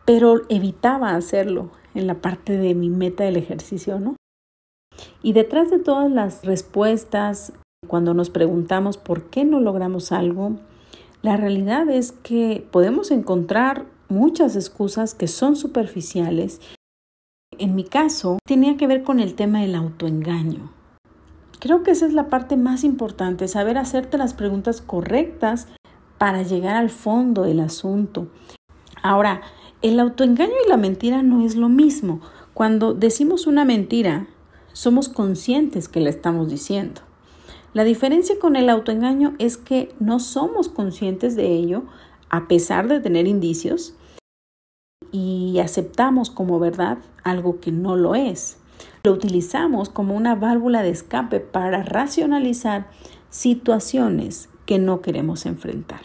pero 0.05 0.43
evitaba 0.49 1.15
hacerlo 1.15 1.71
en 1.95 2.07
la 2.07 2.21
parte 2.21 2.57
de 2.57 2.75
mi 2.75 2.91
meta 2.91 3.25
del 3.25 3.37
ejercicio, 3.37 3.99
¿no? 3.99 4.17
Y 5.23 5.33
detrás 5.33 5.71
de 5.71 5.79
todas 5.79 6.11
las 6.11 6.45
respuestas, 6.45 7.53
cuando 7.87 8.15
nos 8.15 8.31
preguntamos 8.31 8.97
por 8.97 9.31
qué 9.31 9.45
no 9.45 9.61
logramos 9.61 10.13
algo, 10.13 10.57
la 11.23 11.37
realidad 11.37 11.89
es 11.89 12.13
que 12.13 12.67
podemos 12.71 13.11
encontrar 13.11 13.87
muchas 14.09 14.57
excusas 14.57 15.15
que 15.15 15.27
son 15.27 15.57
superficiales. 15.57 16.61
En 17.59 17.75
mi 17.75 17.85
caso, 17.85 18.39
tenía 18.47 18.77
que 18.77 18.87
ver 18.87 19.03
con 19.03 19.21
el 19.21 19.35
tema 19.35 19.61
del 19.61 19.75
autoengaño. 19.75 20.73
Creo 21.61 21.83
que 21.83 21.93
esa 21.93 22.07
es 22.07 22.13
la 22.13 22.29
parte 22.29 22.57
más 22.57 22.85
importante, 22.85 23.49
saber 23.49 23.79
hacerte 23.79 24.19
las 24.19 24.35
preguntas 24.35 24.83
correctas 24.83 25.69
para 26.19 26.43
llegar 26.43 26.77
al 26.77 26.91
fondo 26.91 27.43
del 27.43 27.61
asunto. 27.61 28.29
Ahora, 29.03 29.41
el 29.85 30.01
autoengaño 30.01 30.55
y 30.65 30.69
la 30.71 30.79
mentira 30.79 31.23
no 31.23 31.45
es 31.45 31.57
lo 31.57 31.69
mismo. 31.69 32.23
Cuando 32.55 32.95
decimos 32.95 33.47
una 33.47 33.67
mentira, 33.67 34.27
somos 34.73 35.11
conscientes 35.11 35.91
que 35.91 36.01
la 36.01 36.09
estamos 36.09 36.49
diciendo. 36.49 37.03
La 37.75 37.85
diferencia 37.85 38.39
con 38.39 38.57
el 38.57 38.71
autoengaño 38.71 39.35
es 39.39 39.59
que 39.59 39.95
no 40.01 40.21
somos 40.21 40.71
conscientes 40.71 41.37
de 41.37 41.53
ello 41.53 41.83
a 42.31 42.49
pesar 42.49 42.89
de 42.89 43.01
tener 43.01 43.27
indicios 43.27 43.95
y 45.13 45.59
aceptamos 45.59 46.31
como 46.31 46.59
verdad 46.59 46.97
algo 47.23 47.61
que 47.61 47.71
no 47.71 47.95
lo 47.95 48.15
es. 48.15 48.57
Lo 49.03 49.13
utilizamos 49.13 49.91
como 49.91 50.17
una 50.17 50.35
válvula 50.35 50.83
de 50.83 50.91
escape 50.91 51.41
para 51.41 51.83
racionalizar 51.83 52.89
situaciones 53.29 54.49
que 54.65 54.79
no 54.79 55.03
queremos 55.03 55.45
enfrentar. 55.45 56.01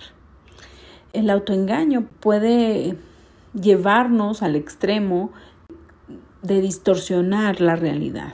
El 1.13 1.29
autoengaño 1.29 2.09
puede 2.19 2.97
llevarnos 3.53 4.41
al 4.43 4.55
extremo 4.55 5.31
de 6.41 6.61
distorsionar 6.61 7.61
la 7.61 7.75
realidad. 7.75 8.33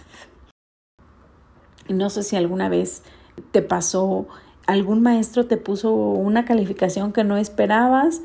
No 1.89 2.10
sé 2.10 2.24
si 2.24 2.36
alguna 2.36 2.69
vez 2.69 3.03
te 3.51 3.62
pasó, 3.62 4.27
algún 4.67 5.01
maestro 5.01 5.45
te 5.45 5.57
puso 5.57 5.93
una 5.93 6.45
calificación 6.45 7.13
que 7.13 7.24
no 7.24 7.38
esperabas 7.38 8.22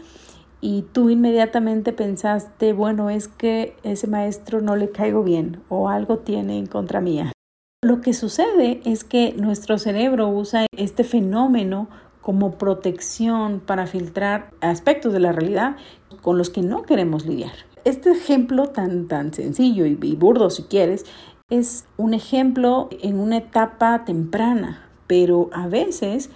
y 0.61 0.83
tú 0.93 1.11
inmediatamente 1.11 1.93
pensaste, 1.93 2.73
bueno, 2.73 3.11
es 3.11 3.29
que 3.29 3.77
ese 3.83 4.07
maestro 4.07 4.61
no 4.61 4.77
le 4.77 4.91
caigo 4.91 5.23
bien 5.23 5.63
o 5.69 5.89
algo 5.89 6.19
tiene 6.19 6.59
en 6.59 6.67
contra 6.67 7.01
mía. 7.01 7.33
Lo 7.83 8.03
que 8.03 8.13
sucede 8.13 8.83
es 8.85 9.05
que 9.05 9.33
nuestro 9.33 9.79
cerebro 9.79 10.29
usa 10.29 10.67
este 10.77 11.03
fenómeno 11.03 11.89
como 12.21 12.59
protección 12.59 13.61
para 13.61 13.87
filtrar 13.87 14.51
aspectos 14.61 15.15
de 15.15 15.21
la 15.21 15.33
realidad 15.33 15.77
con 16.23 16.39
los 16.39 16.51
que 16.51 16.63
no 16.63 16.83
queremos 16.83 17.27
lidiar. 17.27 17.53
Este 17.85 18.11
ejemplo 18.11 18.67
tan, 18.69 19.09
tan 19.09 19.33
sencillo 19.33 19.87
y, 19.87 19.99
y 20.01 20.17
burdo 20.17 20.51
si 20.51 20.65
quieres, 20.65 21.07
es 21.49 21.87
un 21.97 22.15
ejemplo 22.15 22.89
en 23.03 23.19
una 23.19 23.39
etapa 23.39 24.05
temprana, 24.05 24.87
pero 25.07 25.51
a 25.53 25.67
veces 25.67 26.31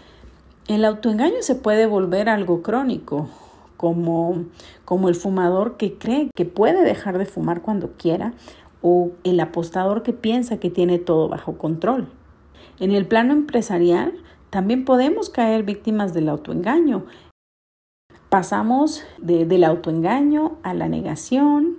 el 0.67 0.85
autoengaño 0.85 1.43
se 1.43 1.55
puede 1.55 1.87
volver 1.87 2.29
algo 2.29 2.63
crónico 2.63 3.29
como, 3.77 4.47
como 4.85 5.09
el 5.09 5.15
fumador 5.15 5.77
que 5.77 5.99
cree 5.99 6.31
que 6.35 6.45
puede 6.45 6.83
dejar 6.83 7.19
de 7.19 7.27
fumar 7.27 7.63
cuando 7.63 7.93
quiera 7.93 8.33
o 8.81 9.13
el 9.25 9.41
apostador 9.41 10.03
que 10.03 10.13
piensa 10.13 10.59
que 10.59 10.71
tiene 10.71 10.99
todo 10.99 11.29
bajo 11.29 11.59
control. 11.59 12.09
En 12.81 12.93
el 12.93 13.07
plano 13.07 13.33
empresarial 13.33 14.15
también 14.51 14.85
podemos 14.85 15.31
caer 15.31 15.65
víctimas 15.65 16.15
del 16.15 16.29
autoengaño. 16.29 17.05
Pasamos 18.35 19.05
del 19.19 19.63
autoengaño 19.63 20.57
a 20.65 20.75
la 20.75 20.89
negación 20.89 21.77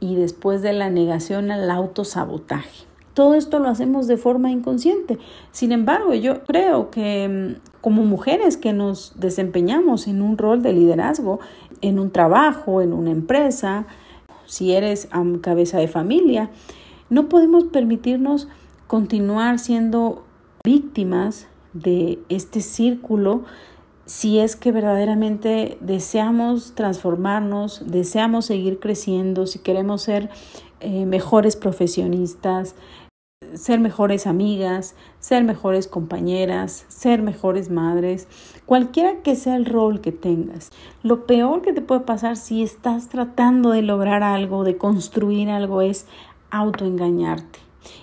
y 0.00 0.14
después 0.14 0.62
de 0.62 0.72
la 0.72 0.88
negación 0.88 1.50
al 1.50 1.70
autosabotaje. 1.70 2.86
Todo 3.12 3.34
esto 3.34 3.58
lo 3.58 3.68
hacemos 3.68 4.06
de 4.06 4.16
forma 4.16 4.50
inconsciente. 4.50 5.18
Sin 5.50 5.70
embargo, 5.70 6.14
yo 6.14 6.44
creo 6.44 6.90
que 6.90 7.28
mm, 7.28 7.80
como 7.82 8.04
mujeres 8.04 8.56
que 8.56 8.72
nos 8.72 9.12
desempeñamos 9.20 10.08
en 10.08 10.22
un 10.22 10.38
rol 10.38 10.62
de 10.62 10.72
liderazgo, 10.72 11.40
en 11.82 11.98
un 11.98 12.10
trabajo, 12.10 12.80
en 12.80 12.94
una 12.94 13.10
empresa, 13.10 13.84
si 14.46 14.72
eres 14.72 15.10
cabeza 15.42 15.76
de 15.76 15.88
familia, 15.88 16.48
no 17.10 17.28
podemos 17.28 17.64
permitirnos 17.64 18.48
continuar 18.86 19.58
siendo 19.58 20.24
víctimas 20.64 21.48
de 21.74 22.18
este 22.30 22.62
círculo 22.62 23.42
si 24.12 24.40
es 24.40 24.56
que 24.56 24.72
verdaderamente 24.72 25.78
deseamos 25.80 26.74
transformarnos, 26.74 27.82
deseamos 27.86 28.44
seguir 28.44 28.78
creciendo, 28.78 29.46
si 29.46 29.60
queremos 29.60 30.02
ser 30.02 30.28
eh, 30.80 31.06
mejores 31.06 31.56
profesionistas, 31.56 32.74
ser 33.54 33.80
mejores 33.80 34.26
amigas, 34.26 34.96
ser 35.18 35.44
mejores 35.44 35.88
compañeras, 35.88 36.84
ser 36.88 37.22
mejores 37.22 37.70
madres, 37.70 38.28
cualquiera 38.66 39.22
que 39.22 39.34
sea 39.34 39.56
el 39.56 39.64
rol 39.64 40.02
que 40.02 40.12
tengas. 40.12 40.72
Lo 41.02 41.24
peor 41.24 41.62
que 41.62 41.72
te 41.72 41.80
puede 41.80 42.02
pasar 42.02 42.36
si 42.36 42.62
estás 42.62 43.08
tratando 43.08 43.70
de 43.70 43.80
lograr 43.80 44.22
algo, 44.22 44.62
de 44.62 44.76
construir 44.76 45.48
algo, 45.48 45.80
es 45.80 46.04
autoengañarte 46.50 47.60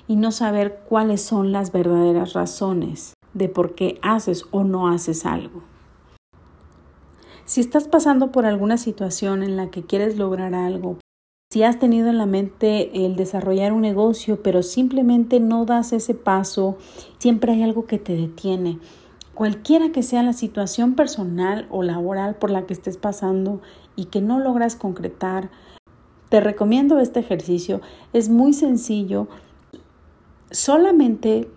y 0.08 0.16
no 0.16 0.32
saber 0.32 0.80
cuáles 0.90 1.22
son 1.22 1.52
las 1.52 1.72
verdaderas 1.72 2.34
razones 2.34 3.14
de 3.36 3.48
por 3.48 3.76
qué 3.76 4.00
haces 4.02 4.46
o 4.50 4.64
no 4.64 4.88
haces 4.88 5.28
algo. 5.28 5.69
Si 7.50 7.62
estás 7.62 7.88
pasando 7.88 8.32
por 8.32 8.46
alguna 8.46 8.78
situación 8.78 9.42
en 9.42 9.58
la 9.58 9.72
que 9.72 9.82
quieres 9.82 10.20
lograr 10.20 10.54
algo, 10.54 11.00
si 11.52 11.64
has 11.64 11.80
tenido 11.80 12.08
en 12.08 12.20
la 12.20 12.28
mente 12.28 13.08
el 13.08 13.16
desarrollar 13.16 13.74
un 13.74 13.82
negocio, 13.82 14.44
pero 14.44 14.62
simplemente 14.62 15.40
no 15.40 15.66
das 15.66 15.92
ese 15.92 16.14
paso, 16.14 16.78
siempre 17.18 17.54
hay 17.54 17.64
algo 17.64 17.88
que 17.88 17.98
te 17.98 18.16
detiene. 18.16 18.78
Cualquiera 19.34 19.92
que 19.92 20.04
sea 20.04 20.22
la 20.22 20.34
situación 20.34 20.94
personal 20.94 21.68
o 21.72 21.82
laboral 21.82 22.36
por 22.36 22.52
la 22.52 22.68
que 22.68 22.74
estés 22.74 22.98
pasando 22.98 23.62
y 23.96 24.06
que 24.06 24.22
no 24.22 24.38
logras 24.38 24.76
concretar, 24.76 25.50
te 26.30 26.42
recomiendo 26.42 27.00
este 27.00 27.20
ejercicio. 27.20 27.82
Es 28.14 28.30
muy 28.30 28.54
sencillo. 28.54 29.28
Solamente 30.52 31.50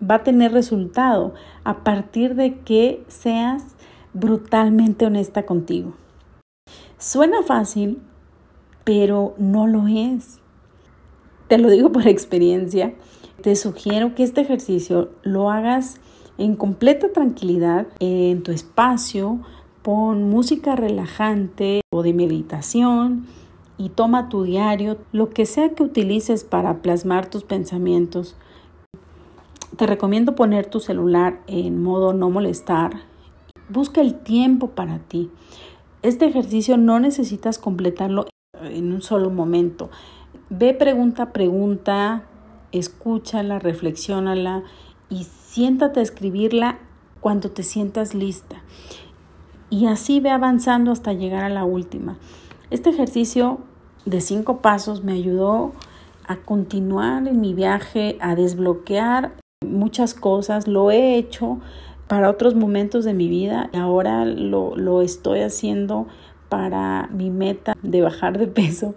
va 0.00 0.16
a 0.16 0.22
tener 0.22 0.52
resultado 0.52 1.34
a 1.64 1.82
partir 1.82 2.36
de 2.36 2.60
que 2.60 3.04
seas 3.08 3.75
brutalmente 4.18 5.06
honesta 5.06 5.44
contigo. 5.44 5.92
Suena 6.98 7.42
fácil, 7.42 8.00
pero 8.84 9.34
no 9.38 9.66
lo 9.66 9.86
es. 9.86 10.40
Te 11.48 11.58
lo 11.58 11.70
digo 11.70 11.92
por 11.92 12.06
experiencia. 12.08 12.94
Te 13.42 13.54
sugiero 13.56 14.14
que 14.14 14.22
este 14.22 14.40
ejercicio 14.40 15.10
lo 15.22 15.50
hagas 15.50 16.00
en 16.38 16.56
completa 16.56 17.12
tranquilidad 17.12 17.86
en 18.00 18.42
tu 18.42 18.52
espacio. 18.52 19.40
Pon 19.82 20.28
música 20.30 20.74
relajante 20.74 21.82
o 21.92 22.02
de 22.02 22.12
meditación 22.12 23.26
y 23.78 23.90
toma 23.90 24.28
tu 24.28 24.42
diario, 24.42 24.96
lo 25.12 25.30
que 25.30 25.46
sea 25.46 25.68
que 25.74 25.82
utilices 25.82 26.44
para 26.44 26.80
plasmar 26.82 27.28
tus 27.28 27.44
pensamientos. 27.44 28.34
Te 29.76 29.86
recomiendo 29.86 30.34
poner 30.34 30.66
tu 30.66 30.80
celular 30.80 31.40
en 31.46 31.82
modo 31.82 32.14
no 32.14 32.30
molestar. 32.30 33.02
Busca 33.68 34.00
el 34.00 34.14
tiempo 34.14 34.70
para 34.70 34.98
ti. 34.98 35.30
Este 36.02 36.26
ejercicio 36.26 36.76
no 36.76 37.00
necesitas 37.00 37.58
completarlo 37.58 38.26
en 38.60 38.92
un 38.92 39.02
solo 39.02 39.30
momento. 39.30 39.90
Ve 40.50 40.72
pregunta 40.72 41.24
a 41.24 41.32
pregunta, 41.32 42.24
escúchala, 42.72 43.58
reflexiónala 43.58 44.62
y 45.08 45.24
siéntate 45.24 46.00
a 46.00 46.02
escribirla 46.04 46.78
cuando 47.20 47.50
te 47.50 47.64
sientas 47.64 48.14
lista. 48.14 48.62
Y 49.68 49.86
así 49.86 50.20
ve 50.20 50.30
avanzando 50.30 50.92
hasta 50.92 51.12
llegar 51.12 51.42
a 51.42 51.48
la 51.48 51.64
última. 51.64 52.18
Este 52.70 52.90
ejercicio 52.90 53.58
de 54.04 54.20
cinco 54.20 54.58
pasos 54.58 55.02
me 55.02 55.12
ayudó 55.12 55.72
a 56.28 56.36
continuar 56.36 57.26
en 57.26 57.40
mi 57.40 57.54
viaje, 57.54 58.16
a 58.20 58.36
desbloquear 58.36 59.32
muchas 59.64 60.14
cosas. 60.14 60.68
Lo 60.68 60.90
he 60.92 61.16
hecho 61.16 61.58
para 62.08 62.30
otros 62.30 62.54
momentos 62.54 63.04
de 63.04 63.14
mi 63.14 63.28
vida 63.28 63.70
ahora 63.74 64.24
lo, 64.24 64.76
lo 64.76 65.02
estoy 65.02 65.40
haciendo 65.40 66.06
para 66.48 67.08
mi 67.12 67.30
meta 67.30 67.76
de 67.82 68.02
bajar 68.02 68.38
de 68.38 68.46
peso 68.46 68.94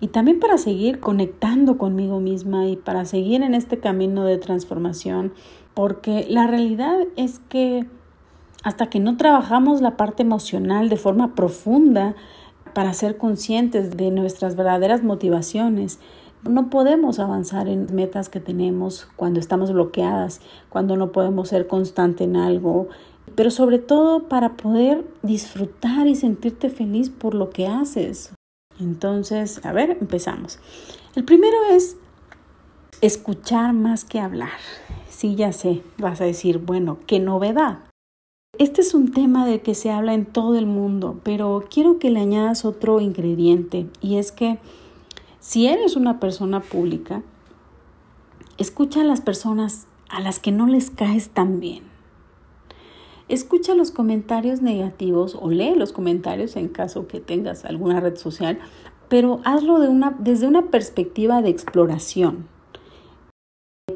y 0.00 0.08
también 0.08 0.40
para 0.40 0.58
seguir 0.58 0.98
conectando 0.98 1.78
conmigo 1.78 2.18
misma 2.18 2.66
y 2.66 2.76
para 2.76 3.04
seguir 3.04 3.42
en 3.42 3.54
este 3.54 3.78
camino 3.78 4.24
de 4.24 4.36
transformación, 4.36 5.32
porque 5.74 6.26
la 6.28 6.48
realidad 6.48 6.98
es 7.16 7.38
que 7.48 7.86
hasta 8.64 8.90
que 8.90 8.98
no 8.98 9.16
trabajamos 9.16 9.80
la 9.80 9.96
parte 9.96 10.22
emocional 10.22 10.88
de 10.88 10.96
forma 10.96 11.36
profunda 11.36 12.16
para 12.74 12.94
ser 12.94 13.16
conscientes 13.16 13.96
de 13.96 14.10
nuestras 14.10 14.56
verdaderas 14.56 15.04
motivaciones, 15.04 16.00
no 16.42 16.70
podemos 16.70 17.18
avanzar 17.18 17.68
en 17.68 17.94
metas 17.94 18.28
que 18.28 18.40
tenemos 18.40 19.08
cuando 19.16 19.40
estamos 19.40 19.72
bloqueadas, 19.72 20.40
cuando 20.68 20.96
no 20.96 21.12
podemos 21.12 21.48
ser 21.48 21.66
constante 21.66 22.24
en 22.24 22.36
algo, 22.36 22.88
pero 23.34 23.50
sobre 23.50 23.78
todo 23.78 24.28
para 24.28 24.56
poder 24.56 25.06
disfrutar 25.22 26.06
y 26.06 26.14
sentirte 26.14 26.70
feliz 26.70 27.10
por 27.10 27.34
lo 27.34 27.50
que 27.50 27.66
haces. 27.66 28.34
Entonces, 28.80 29.64
a 29.64 29.72
ver, 29.72 29.98
empezamos. 30.00 30.58
El 31.14 31.24
primero 31.24 31.56
es 31.70 31.96
escuchar 33.00 33.72
más 33.72 34.04
que 34.04 34.20
hablar. 34.20 34.58
Sí, 35.08 35.34
ya 35.36 35.52
sé, 35.52 35.82
vas 35.98 36.20
a 36.20 36.24
decir, 36.24 36.58
bueno, 36.58 36.98
qué 37.06 37.20
novedad. 37.20 37.80
Este 38.58 38.82
es 38.82 38.94
un 38.94 39.12
tema 39.12 39.46
del 39.46 39.62
que 39.62 39.74
se 39.74 39.90
habla 39.90 40.14
en 40.14 40.26
todo 40.26 40.58
el 40.58 40.66
mundo, 40.66 41.20
pero 41.22 41.64
quiero 41.70 41.98
que 41.98 42.10
le 42.10 42.20
añadas 42.20 42.64
otro 42.64 43.00
ingrediente 43.00 43.86
y 44.00 44.16
es 44.16 44.30
que 44.30 44.58
si 45.42 45.66
eres 45.66 45.96
una 45.96 46.20
persona 46.20 46.60
pública, 46.60 47.20
escucha 48.58 49.00
a 49.00 49.04
las 49.04 49.20
personas 49.20 49.88
a 50.08 50.20
las 50.20 50.38
que 50.38 50.52
no 50.52 50.68
les 50.68 50.88
caes 50.90 51.30
tan 51.30 51.58
bien. 51.58 51.82
Escucha 53.28 53.74
los 53.74 53.90
comentarios 53.90 54.62
negativos 54.62 55.36
o 55.38 55.50
lee 55.50 55.74
los 55.74 55.92
comentarios 55.92 56.54
en 56.54 56.68
caso 56.68 57.08
que 57.08 57.18
tengas 57.18 57.64
alguna 57.64 57.98
red 57.98 58.16
social, 58.16 58.60
pero 59.08 59.40
hazlo 59.44 59.80
desde 60.20 60.46
una 60.46 60.70
perspectiva 60.70 61.42
de 61.42 61.50
exploración. 61.50 62.46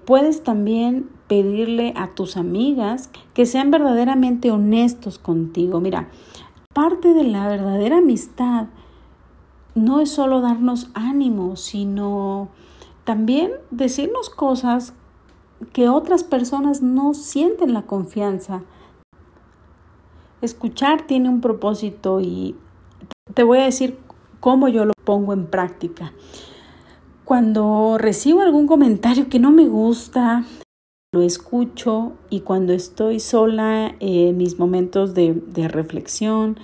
Puedes 0.05 0.43
también 0.43 1.09
pedirle 1.29 1.93
a 1.95 2.09
tus 2.17 2.37
amigas 2.37 3.09
que 3.35 3.47
sean 3.47 3.71
verdaderamente 3.71 4.51
honestos 4.51 5.21
contigo. 5.21 5.81
Mira, 5.81 6.09
parte 6.75 7.15
de 7.15 7.23
la 7.23 7.47
verdadera 7.47 7.99
amistad 7.99 8.67
no 9.77 10.01
es 10.01 10.11
solo 10.11 10.41
darnos 10.41 10.91
ánimo, 10.95 11.55
sino 11.55 12.49
también 13.05 13.53
decirnos 13.71 14.29
cosas 14.29 14.95
que 15.73 15.89
otras 15.89 16.25
personas 16.25 16.83
no 16.83 17.15
sienten 17.15 17.73
la 17.73 17.83
confianza 17.83 18.63
escuchar 20.47 21.07
tiene 21.07 21.29
un 21.29 21.41
propósito 21.41 22.21
y 22.21 22.57
te 23.35 23.43
voy 23.43 23.59
a 23.59 23.65
decir 23.65 23.99
cómo 24.41 24.69
yo 24.69 24.85
lo 24.85 24.93
pongo 25.05 25.33
en 25.33 25.47
práctica. 25.47 26.13
Cuando 27.25 27.99
recibo 27.99 28.41
algún 28.41 28.67
comentario 28.67 29.29
que 29.29 29.39
no 29.39 29.51
me 29.51 29.67
gusta, 29.67 30.45
lo 31.13 31.23
escucho 31.23 32.13
y 32.31 32.41
cuando 32.41 32.73
estoy 32.73 33.21
sola 33.21 33.95
en 34.01 34.37
mis 34.37 34.59
momentos 34.59 35.15
de, 35.15 35.35
de 35.35 35.69
reflexión, 35.69 36.59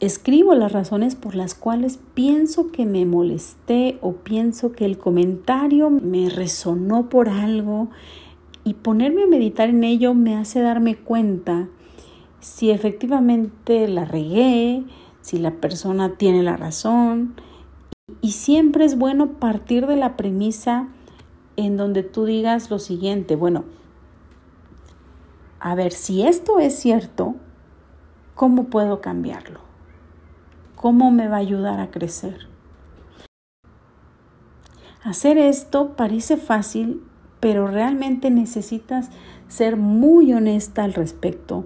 escribo 0.00 0.54
las 0.54 0.72
razones 0.72 1.14
por 1.14 1.34
las 1.34 1.54
cuales 1.54 1.98
pienso 2.14 2.70
que 2.70 2.84
me 2.84 3.06
molesté 3.06 3.98
o 4.02 4.12
pienso 4.12 4.72
que 4.72 4.84
el 4.84 4.98
comentario 4.98 5.90
me 5.90 6.28
resonó 6.28 7.08
por 7.08 7.28
algo 7.28 7.88
y 8.64 8.74
ponerme 8.74 9.22
a 9.22 9.26
meditar 9.26 9.70
en 9.70 9.84
ello 9.84 10.12
me 10.12 10.36
hace 10.36 10.60
darme 10.60 10.96
cuenta 10.96 11.68
si 12.40 12.70
efectivamente 12.70 13.88
la 13.88 14.04
regué, 14.04 14.84
si 15.20 15.38
la 15.38 15.52
persona 15.52 16.16
tiene 16.16 16.42
la 16.42 16.56
razón. 16.56 17.34
Y 18.20 18.32
siempre 18.32 18.84
es 18.84 18.96
bueno 18.96 19.32
partir 19.32 19.86
de 19.86 19.96
la 19.96 20.16
premisa 20.16 20.88
en 21.56 21.76
donde 21.76 22.02
tú 22.02 22.24
digas 22.24 22.70
lo 22.70 22.78
siguiente, 22.78 23.34
bueno, 23.34 23.64
a 25.58 25.74
ver, 25.74 25.92
si 25.92 26.22
esto 26.22 26.60
es 26.60 26.78
cierto, 26.78 27.34
¿cómo 28.34 28.64
puedo 28.64 29.00
cambiarlo? 29.00 29.65
¿Cómo 30.86 31.10
me 31.10 31.26
va 31.26 31.38
a 31.38 31.40
ayudar 31.40 31.80
a 31.80 31.90
crecer? 31.90 32.46
Hacer 35.02 35.36
esto 35.36 35.96
parece 35.96 36.36
fácil, 36.36 37.02
pero 37.40 37.66
realmente 37.66 38.30
necesitas 38.30 39.10
ser 39.48 39.76
muy 39.76 40.32
honesta 40.32 40.84
al 40.84 40.94
respecto. 40.94 41.64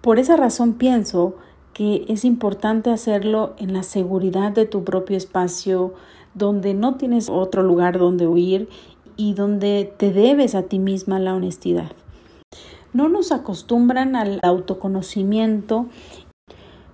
Por 0.00 0.20
esa 0.20 0.36
razón 0.36 0.74
pienso 0.74 1.34
que 1.72 2.04
es 2.06 2.24
importante 2.24 2.90
hacerlo 2.90 3.56
en 3.58 3.72
la 3.72 3.82
seguridad 3.82 4.52
de 4.52 4.64
tu 4.64 4.84
propio 4.84 5.16
espacio, 5.16 5.94
donde 6.34 6.72
no 6.72 6.94
tienes 6.94 7.28
otro 7.28 7.64
lugar 7.64 7.98
donde 7.98 8.28
huir 8.28 8.68
y 9.16 9.34
donde 9.34 9.92
te 9.96 10.12
debes 10.12 10.54
a 10.54 10.62
ti 10.62 10.78
misma 10.78 11.18
la 11.18 11.34
honestidad. 11.34 11.90
No 12.92 13.08
nos 13.08 13.32
acostumbran 13.32 14.14
al 14.14 14.38
autoconocimiento, 14.44 15.86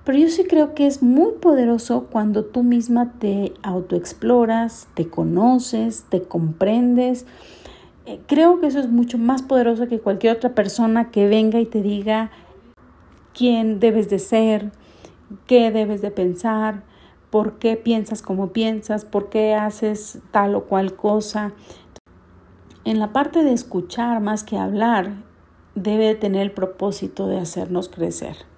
pero 0.04 0.18
yo 0.18 0.28
sí 0.28 0.44
creo 0.44 0.74
que 0.74 0.86
es 0.86 1.02
muy 1.02 1.32
poderoso 1.40 2.08
cuando 2.10 2.44
tú 2.44 2.62
misma 2.62 3.12
te 3.18 3.54
autoexploras, 3.62 4.88
te 4.94 5.08
conoces, 5.08 6.06
te 6.08 6.22
comprendes. 6.22 7.24
Eh, 8.06 8.20
creo 8.26 8.60
que 8.60 8.66
eso 8.66 8.80
es 8.80 8.88
mucho 8.88 9.16
más 9.16 9.42
poderoso 9.42 9.86
que 9.86 10.00
cualquier 10.00 10.36
otra 10.36 10.54
persona 10.54 11.10
que 11.10 11.28
venga 11.28 11.60
y 11.60 11.66
te 11.66 11.82
diga, 11.82 12.32
quién 13.32 13.78
debes 13.78 14.10
de 14.10 14.18
ser, 14.18 14.72
qué 15.46 15.70
debes 15.70 16.02
de 16.02 16.10
pensar, 16.10 16.82
por 17.30 17.58
qué 17.58 17.76
piensas 17.76 18.22
como 18.22 18.52
piensas, 18.52 19.04
por 19.04 19.28
qué 19.28 19.54
haces 19.54 20.18
tal 20.32 20.56
o 20.56 20.64
cual 20.64 20.94
cosa. 20.96 21.52
En 22.84 22.98
la 22.98 23.12
parte 23.12 23.44
de 23.44 23.52
escuchar 23.52 24.20
más 24.20 24.42
que 24.42 24.58
hablar, 24.58 25.12
debe 25.76 26.16
tener 26.16 26.42
el 26.42 26.50
propósito 26.50 27.28
de 27.28 27.38
hacernos 27.38 27.88
crecer. 27.88 28.51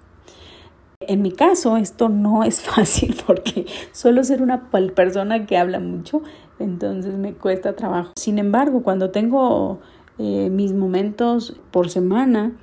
En 1.07 1.21
mi 1.21 1.31
caso, 1.31 1.77
esto 1.77 2.09
no 2.09 2.43
es 2.43 2.61
fácil 2.75 3.15
porque 3.25 3.65
suelo 3.91 4.23
ser 4.23 4.41
una 4.41 4.69
persona 4.69 5.45
que 5.45 5.57
habla 5.57 5.79
mucho, 5.79 6.21
entonces 6.59 7.15
me 7.15 7.33
cuesta 7.33 7.75
trabajo. 7.75 8.13
Sin 8.15 8.39
embargo, 8.39 8.83
cuando 8.83 9.11
tengo 9.11 9.79
eh, 10.17 10.49
mis 10.49 10.73
momentos 10.73 11.55
por 11.71 11.89
semana 11.89 12.53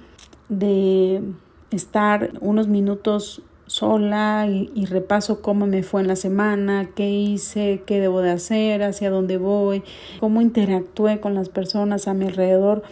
de 0.49 1.23
estar 1.71 2.33
unos 2.41 2.69
minutos 2.69 3.43
sola 3.67 4.47
y, 4.49 4.85
repaso 4.85 5.41
cómo 5.41 5.67
me 5.67 5.83
fue 5.83 6.03
en 6.03 6.09
la 6.09 6.17
semana, 6.17 6.91
qué 6.95 7.11
hice, 7.11 7.83
qué 7.87 8.01
debo 8.01 8.21
de 8.21 8.31
hacer, 8.31 8.83
hacia 8.83 9.09
dónde 9.09 9.39
voy, 9.39 9.83
cómo 10.21 10.43
interactué 10.43 11.21
con 11.21 11.35
las 11.35 11.49
personas 11.49 12.07
a 12.07 12.13
mi 12.13 12.27
alrededor. 12.27 12.83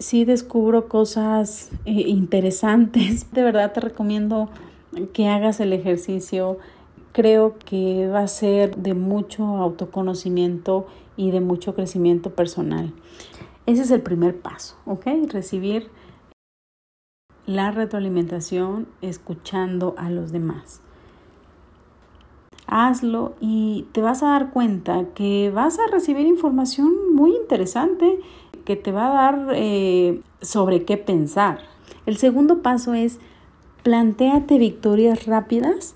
Sí 0.00 0.24
descubro 0.24 0.88
cosas 0.88 1.70
eh, 1.84 1.92
interesantes. 1.92 3.30
De 3.32 3.42
verdad 3.42 3.72
te 3.72 3.80
recomiendo 3.80 4.48
que 5.12 5.28
hagas 5.28 5.60
el 5.60 5.74
ejercicio. 5.74 6.58
Creo 7.12 7.58
que 7.58 8.08
va 8.08 8.20
a 8.20 8.28
ser 8.28 8.76
de 8.76 8.94
mucho 8.94 9.44
autoconocimiento 9.44 10.86
y 11.16 11.32
de 11.32 11.40
mucho 11.40 11.74
crecimiento 11.74 12.30
personal. 12.30 12.94
Ese 13.66 13.82
es 13.82 13.90
el 13.90 14.00
primer 14.00 14.40
paso, 14.40 14.76
¿ok? 14.86 15.06
Recibir 15.28 15.90
la 17.46 17.70
retroalimentación 17.70 18.88
escuchando 19.02 19.94
a 19.98 20.08
los 20.08 20.32
demás. 20.32 20.80
Hazlo 22.66 23.34
y 23.40 23.86
te 23.92 24.00
vas 24.00 24.22
a 24.22 24.28
dar 24.28 24.50
cuenta 24.50 25.06
que 25.14 25.50
vas 25.52 25.78
a 25.78 25.88
recibir 25.90 26.26
información 26.26 27.12
muy 27.12 27.34
interesante 27.36 28.20
que 28.64 28.76
te 28.76 28.92
va 28.92 29.06
a 29.06 29.14
dar 29.14 29.48
eh, 29.54 30.20
sobre 30.40 30.84
qué 30.84 30.96
pensar. 30.96 31.60
El 32.06 32.16
segundo 32.16 32.62
paso 32.62 32.94
es 32.94 33.18
planteate 33.82 34.58
victorias 34.58 35.26
rápidas 35.26 35.94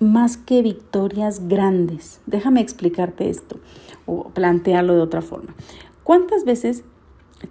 más 0.00 0.36
que 0.36 0.62
victorias 0.62 1.48
grandes. 1.48 2.20
Déjame 2.26 2.60
explicarte 2.60 3.28
esto 3.28 3.58
o 4.06 4.28
plantearlo 4.30 4.94
de 4.94 5.00
otra 5.00 5.22
forma. 5.22 5.54
¿Cuántas 6.04 6.44
veces 6.44 6.84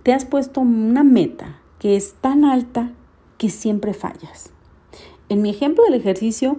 te 0.04 0.14
has 0.14 0.26
puesto 0.26 0.62
una 0.62 1.04
meta 1.04 1.60
que 1.80 1.96
es 1.96 2.14
tan 2.14 2.46
alta 2.46 2.92
que 3.38 3.50
siempre 3.50 3.94
fallas. 3.94 4.52
En 5.30 5.42
mi 5.42 5.50
ejemplo 5.50 5.84
del 5.84 5.94
ejercicio, 5.94 6.58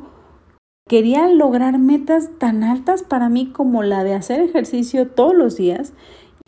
quería 0.89 1.29
lograr 1.29 1.79
metas 1.79 2.31
tan 2.39 2.63
altas 2.63 3.03
para 3.03 3.29
mí 3.29 3.51
como 3.51 3.83
la 3.83 4.05
de 4.05 4.15
hacer 4.15 4.41
ejercicio 4.41 5.09
todos 5.09 5.35
los 5.35 5.57
días 5.57 5.93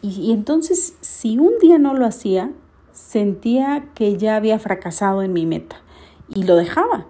y, 0.03 0.33
entonces 0.33 0.97
si 1.01 1.39
un 1.39 1.59
día 1.61 1.79
no 1.79 1.95
lo 1.95 2.07
hacía, 2.07 2.51
sentía 2.93 3.87
que 3.95 4.17
ya 4.17 4.37
había 4.37 4.59
fracasado 4.59 5.23
en 5.23 5.33
mi 5.33 5.47
meta 5.47 5.77
y 6.29 6.45
lo 6.45 6.57
dejaba 6.57 7.07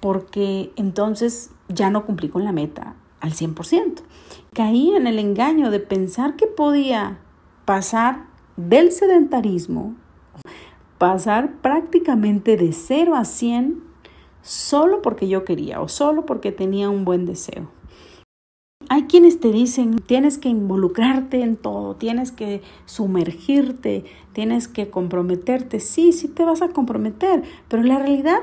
porque 0.00 0.72
entonces 0.76 1.50
ya 1.68 1.90
no 1.90 2.04
cumplí 2.04 2.28
con 2.28 2.44
la 2.44 2.52
meta 2.52 2.96
al 3.20 3.32
100%. 3.32 4.02
Caí 4.52 4.94
en 4.94 5.06
el 5.06 5.18
engaño 5.18 5.70
de 5.70 5.80
pensar 5.80 6.36
que 6.36 6.46
podía 6.46 7.18
pasar 7.64 8.26
del 8.56 8.92
sedentarismo 8.92 9.94
pasar 11.02 11.54
prácticamente 11.62 12.56
de 12.56 12.72
0 12.72 13.16
a 13.16 13.24
100 13.24 13.82
solo 14.40 15.02
porque 15.02 15.26
yo 15.26 15.44
quería 15.44 15.80
o 15.80 15.88
solo 15.88 16.26
porque 16.26 16.52
tenía 16.52 16.90
un 16.90 17.04
buen 17.04 17.26
deseo. 17.26 17.68
Hay 18.92 19.04
quienes 19.04 19.40
te 19.40 19.50
dicen, 19.50 20.00
tienes 20.00 20.36
que 20.36 20.50
involucrarte 20.50 21.40
en 21.40 21.56
todo, 21.56 21.96
tienes 21.96 22.30
que 22.30 22.60
sumergirte, 22.84 24.04
tienes 24.34 24.68
que 24.68 24.90
comprometerte. 24.90 25.80
Sí, 25.80 26.12
sí 26.12 26.28
te 26.28 26.44
vas 26.44 26.60
a 26.60 26.68
comprometer, 26.68 27.42
pero 27.68 27.84
la 27.84 27.98
realidad 27.98 28.40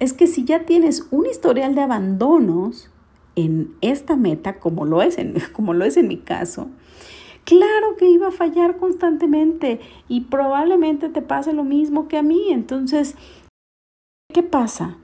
es 0.00 0.14
que 0.14 0.26
si 0.26 0.44
ya 0.44 0.64
tienes 0.64 1.06
un 1.10 1.26
historial 1.26 1.74
de 1.74 1.82
abandonos 1.82 2.90
en 3.36 3.74
esta 3.82 4.16
meta, 4.16 4.60
como 4.60 4.86
lo 4.86 5.02
es 5.02 5.18
en, 5.18 5.34
como 5.52 5.74
lo 5.74 5.84
es 5.84 5.98
en 5.98 6.08
mi 6.08 6.16
caso, 6.16 6.70
Claro 7.44 7.96
que 7.98 8.08
iba 8.08 8.28
a 8.28 8.30
fallar 8.30 8.78
constantemente 8.78 9.80
y 10.08 10.22
probablemente 10.22 11.08
te 11.08 11.22
pase 11.22 11.52
lo 11.52 11.64
mismo 11.64 12.06
que 12.06 12.16
a 12.16 12.22
mí. 12.22 12.50
Entonces, 12.50 13.16
¿qué 14.32 14.44
pasa? 14.44 14.96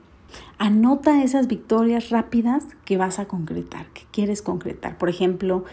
Anota 0.57 1.23
esas 1.23 1.47
victorias 1.47 2.09
rápidas 2.09 2.65
que 2.85 2.97
vas 2.97 3.19
a 3.19 3.27
concretar, 3.27 3.87
que 3.87 4.03
quieres 4.11 4.41
concretar. 4.41 4.97
Por 4.97 5.09
ejemplo, 5.09 5.65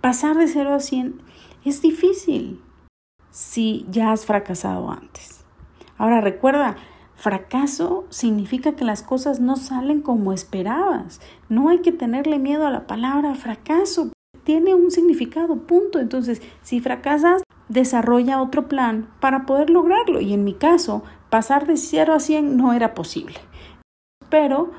pasar 0.00 0.36
de 0.36 0.48
0 0.48 0.74
a 0.74 0.80
100 0.80 1.20
es 1.64 1.82
difícil 1.82 2.60
si 3.30 3.86
ya 3.90 4.12
has 4.12 4.26
fracasado 4.26 4.90
antes. 4.90 5.44
Ahora 5.96 6.20
recuerda, 6.20 6.76
fracaso 7.14 8.06
significa 8.10 8.76
que 8.76 8.84
las 8.84 9.02
cosas 9.02 9.40
no 9.40 9.56
salen 9.56 10.02
como 10.02 10.32
esperabas. 10.32 11.20
No 11.48 11.68
hay 11.68 11.80
que 11.80 11.92
tenerle 11.92 12.38
miedo 12.38 12.66
a 12.66 12.70
la 12.70 12.86
palabra 12.86 13.34
fracaso 13.34 14.12
tiene 14.44 14.74
un 14.74 14.90
significado, 14.90 15.56
punto. 15.56 15.98
Entonces, 15.98 16.42
si 16.62 16.80
fracasas, 16.80 17.42
desarrolla 17.68 18.42
otro 18.42 18.68
plan 18.68 19.08
para 19.20 19.46
poder 19.46 19.70
lograrlo. 19.70 20.20
Y 20.20 20.32
en 20.32 20.44
mi 20.44 20.54
caso, 20.54 21.02
pasar 21.30 21.66
de 21.66 21.76
0 21.76 22.14
a 22.14 22.20
100 22.20 22.56
no 22.56 22.72
era 22.72 22.94
posible. 22.94 23.36
Pero 24.32 24.70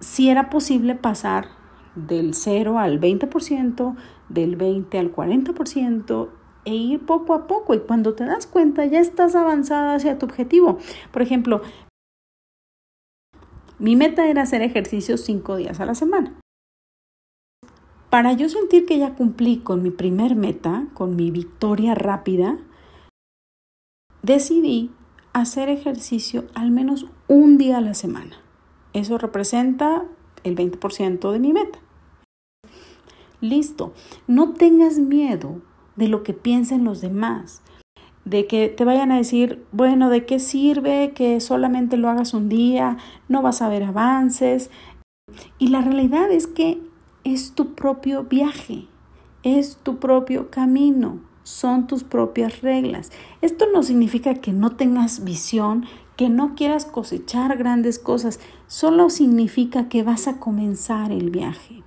sí 0.00 0.30
era 0.30 0.48
posible 0.48 0.94
pasar 0.94 1.48
del 1.94 2.32
0 2.32 2.78
al 2.78 2.98
20%, 2.98 3.96
del 4.30 4.56
20 4.56 4.98
al 4.98 5.14
40% 5.14 6.30
e 6.64 6.74
ir 6.74 7.04
poco 7.04 7.34
a 7.34 7.46
poco. 7.46 7.74
Y 7.74 7.80
cuando 7.80 8.14
te 8.14 8.24
das 8.24 8.46
cuenta, 8.46 8.86
ya 8.86 8.98
estás 8.98 9.34
avanzada 9.34 9.94
hacia 9.94 10.18
tu 10.18 10.24
objetivo. 10.24 10.78
Por 11.10 11.20
ejemplo, 11.20 11.60
mi 13.78 13.94
meta 13.94 14.26
era 14.26 14.40
hacer 14.40 14.62
ejercicio 14.62 15.18
cinco 15.18 15.56
días 15.56 15.78
a 15.78 15.84
la 15.84 15.94
semana. 15.94 16.40
Para 18.08 18.32
yo 18.32 18.48
sentir 18.48 18.86
que 18.86 18.96
ya 18.96 19.14
cumplí 19.14 19.58
con 19.58 19.82
mi 19.82 19.90
primer 19.90 20.34
meta, 20.34 20.86
con 20.94 21.14
mi 21.14 21.30
victoria 21.30 21.94
rápida, 21.94 22.56
decidí 24.22 24.90
hacer 25.34 25.68
ejercicio 25.68 26.44
al 26.54 26.70
menos 26.70 27.04
un 27.28 27.58
día 27.58 27.76
a 27.76 27.82
la 27.82 27.92
semana. 27.92 28.41
Eso 28.92 29.18
representa 29.18 30.04
el 30.44 30.56
20% 30.56 31.30
de 31.32 31.38
mi 31.38 31.52
meta. 31.52 31.78
Listo, 33.40 33.92
no 34.26 34.52
tengas 34.52 34.98
miedo 34.98 35.60
de 35.96 36.08
lo 36.08 36.22
que 36.22 36.32
piensen 36.32 36.84
los 36.84 37.00
demás, 37.00 37.62
de 38.24 38.46
que 38.46 38.68
te 38.68 38.84
vayan 38.84 39.10
a 39.10 39.16
decir, 39.16 39.64
bueno, 39.72 40.10
¿de 40.10 40.24
qué 40.24 40.38
sirve 40.38 41.12
que 41.12 41.40
solamente 41.40 41.96
lo 41.96 42.08
hagas 42.08 42.34
un 42.34 42.48
día? 42.48 42.98
No 43.28 43.42
vas 43.42 43.60
a 43.62 43.68
ver 43.68 43.82
avances. 43.82 44.70
Y 45.58 45.68
la 45.68 45.80
realidad 45.80 46.30
es 46.30 46.46
que 46.46 46.80
es 47.24 47.52
tu 47.52 47.74
propio 47.74 48.24
viaje, 48.24 48.86
es 49.42 49.76
tu 49.82 49.98
propio 49.98 50.50
camino, 50.50 51.20
son 51.42 51.86
tus 51.86 52.04
propias 52.04 52.62
reglas. 52.62 53.10
Esto 53.40 53.66
no 53.72 53.82
significa 53.82 54.34
que 54.34 54.52
no 54.52 54.76
tengas 54.76 55.24
visión, 55.24 55.86
que 56.22 56.28
no 56.28 56.54
quieras 56.54 56.84
cosechar 56.84 57.56
grandes 57.56 57.98
cosas, 57.98 58.38
solo 58.68 59.10
significa 59.10 59.88
que 59.88 60.04
vas 60.04 60.28
a 60.28 60.38
comenzar 60.38 61.10
el 61.10 61.30
viaje. 61.30 61.82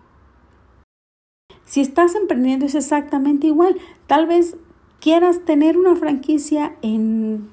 Si 1.63 1.79
estás 1.79 2.15
emprendiendo 2.15 2.65
es 2.65 2.75
exactamente 2.75 3.47
igual. 3.47 3.77
Tal 4.07 4.27
vez 4.27 4.57
quieras 4.99 5.45
tener 5.45 5.77
una 5.77 5.95
franquicia 5.95 6.75
en 6.81 7.49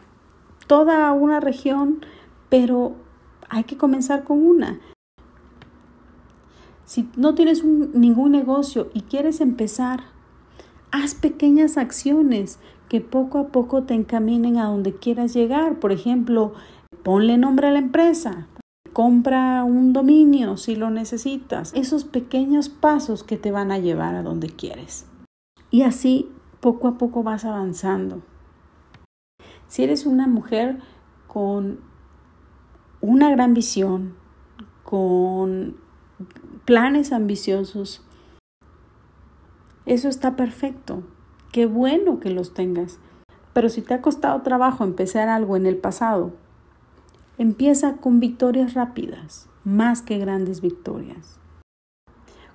toda 0.66 1.12
una 1.12 1.38
región, 1.38 2.05
pero 2.49 2.97
hay 3.49 3.62
que 3.62 3.77
comenzar 3.77 4.25
con 4.25 4.45
una. 4.45 4.81
Si 6.85 7.09
no 7.16 7.37
tienes 7.37 7.62
ningún 7.62 8.33
negocio 8.33 8.90
y 8.92 9.03
quieres 9.03 9.40
empezar, 9.40 10.01
haz 10.92 11.14
pequeñas 11.14 11.78
acciones 11.78 12.61
que 12.88 13.00
poco 13.00 13.38
a 13.38 13.48
poco 13.48 13.83
te 13.85 13.94
encaminen 13.94 14.59
a 14.59 14.66
donde 14.66 14.94
quieras 14.94 15.35
llegar. 15.35 15.81
Por 15.81 15.90
ejemplo, 15.90 16.52
ponle 17.02 17.38
nombre 17.38 17.66
a 17.66 17.72
la 17.72 17.78
empresa, 17.78 18.46
compra 18.92 19.64
un 19.64 19.92
dominio 19.92 20.57
si 20.57 20.76
lo 20.76 20.90
necesitas. 20.90 21.72
Esos 21.74 22.05
pequeños 22.05 22.68
pasos 22.68 23.24
que 23.24 23.38
te 23.38 23.50
van 23.50 23.72
a 23.72 23.78
llevar 23.78 24.14
a 24.14 24.22
donde 24.22 24.48
quieres. 24.48 25.07
Y 25.70 25.83
así 25.83 26.28
poco 26.61 26.87
a 26.87 26.98
poco 26.98 27.22
vas 27.22 27.44
avanzando. 27.44 28.22
Si 29.68 29.83
eres 29.83 30.05
una 30.05 30.26
mujer 30.26 30.78
con 31.26 31.81
una 33.00 33.31
gran 33.31 33.55
visión, 33.55 34.14
con 34.85 35.78
planes 36.66 37.11
ambiciosos, 37.11 38.05
eso 39.87 40.09
está 40.09 40.37
perfecto. 40.37 41.03
Qué 41.51 41.66
bueno 41.66 42.21
que 42.21 42.31
los 42.31 42.55
tengas. 42.55 42.99
Pero 43.53 43.68
si 43.68 43.83
te 43.83 43.95
ha 43.95 44.01
costado 44.01 44.40
trabajo 44.42 44.85
empezar 44.85 45.29
algo 45.29 45.57
en 45.57 45.66
el 45.66 45.77
pasado, 45.77 46.33
empieza 47.37 47.97
con 47.97 48.21
victorias 48.21 48.75
rápidas, 48.75 49.49
más 49.64 50.03
que 50.03 50.18
grandes 50.18 50.61
victorias. 50.61 51.38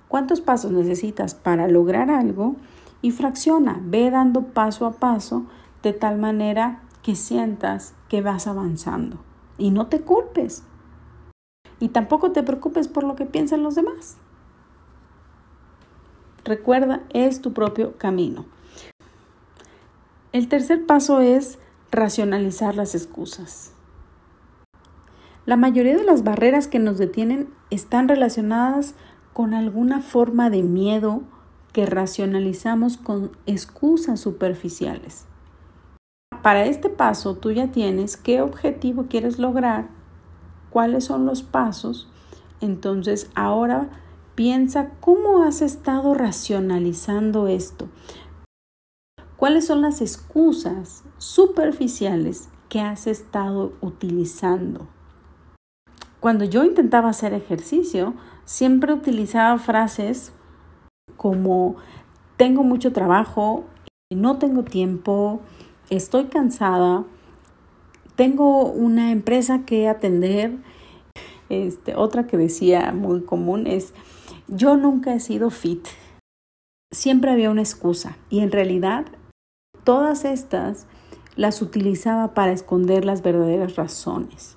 ¿Cuántos 0.08 0.40
pasos 0.40 0.72
necesitas 0.72 1.34
para 1.34 1.68
lograr 1.68 2.10
algo? 2.10 2.56
Y 3.02 3.12
fracciona, 3.12 3.80
ve 3.84 4.10
dando 4.10 4.42
paso 4.42 4.86
a 4.86 4.92
paso 4.92 5.44
de 5.82 5.92
tal 5.92 6.18
manera 6.18 6.82
que 7.02 7.14
sientas 7.14 7.94
que 8.08 8.22
vas 8.22 8.46
avanzando. 8.46 9.18
Y 9.58 9.70
no 9.70 9.86
te 9.86 10.00
culpes. 10.00 10.64
Y 11.78 11.88
tampoco 11.88 12.32
te 12.32 12.42
preocupes 12.42 12.88
por 12.88 13.04
lo 13.04 13.14
que 13.14 13.26
piensan 13.26 13.62
los 13.62 13.74
demás. 13.74 14.16
Recuerda, 16.48 17.02
es 17.12 17.42
tu 17.42 17.52
propio 17.52 17.98
camino. 17.98 18.46
El 20.32 20.48
tercer 20.48 20.86
paso 20.86 21.20
es 21.20 21.58
racionalizar 21.90 22.74
las 22.74 22.94
excusas. 22.94 23.72
La 25.44 25.58
mayoría 25.58 25.94
de 25.94 26.04
las 26.04 26.24
barreras 26.24 26.66
que 26.66 26.78
nos 26.78 26.96
detienen 26.96 27.50
están 27.68 28.08
relacionadas 28.08 28.94
con 29.34 29.52
alguna 29.52 30.00
forma 30.00 30.48
de 30.48 30.62
miedo 30.62 31.20
que 31.74 31.84
racionalizamos 31.84 32.96
con 32.96 33.30
excusas 33.44 34.18
superficiales. 34.18 35.26
Para 36.42 36.64
este 36.64 36.88
paso 36.88 37.34
tú 37.36 37.50
ya 37.50 37.66
tienes 37.72 38.16
qué 38.16 38.40
objetivo 38.40 39.04
quieres 39.06 39.38
lograr, 39.38 39.88
cuáles 40.70 41.04
son 41.04 41.26
los 41.26 41.42
pasos. 41.42 42.08
Entonces 42.62 43.30
ahora 43.34 43.90
piensa 44.38 44.90
cómo 45.00 45.42
has 45.42 45.62
estado 45.62 46.14
racionalizando 46.14 47.48
esto. 47.48 47.88
¿Cuáles 49.36 49.66
son 49.66 49.82
las 49.82 50.00
excusas 50.00 51.02
superficiales 51.16 52.48
que 52.68 52.80
has 52.80 53.08
estado 53.08 53.72
utilizando? 53.80 54.86
Cuando 56.20 56.44
yo 56.44 56.62
intentaba 56.62 57.08
hacer 57.08 57.34
ejercicio, 57.34 58.14
siempre 58.44 58.92
utilizaba 58.92 59.58
frases 59.58 60.30
como 61.16 61.74
tengo 62.36 62.62
mucho 62.62 62.92
trabajo, 62.92 63.64
no 64.14 64.38
tengo 64.38 64.62
tiempo, 64.62 65.40
estoy 65.90 66.26
cansada, 66.26 67.02
tengo 68.14 68.66
una 68.66 69.10
empresa 69.10 69.64
que 69.66 69.88
atender. 69.88 70.58
Este, 71.48 71.96
otra 71.96 72.28
que 72.28 72.36
decía 72.36 72.92
muy 72.92 73.22
común 73.22 73.66
es 73.66 73.94
yo 74.48 74.76
nunca 74.76 75.14
he 75.14 75.20
sido 75.20 75.50
fit. 75.50 75.86
Siempre 76.90 77.30
había 77.30 77.50
una 77.50 77.62
excusa 77.62 78.16
y 78.30 78.40
en 78.40 78.50
realidad 78.50 79.06
todas 79.84 80.24
estas 80.24 80.86
las 81.36 81.62
utilizaba 81.62 82.34
para 82.34 82.52
esconder 82.52 83.04
las 83.04 83.22
verdaderas 83.22 83.76
razones. 83.76 84.56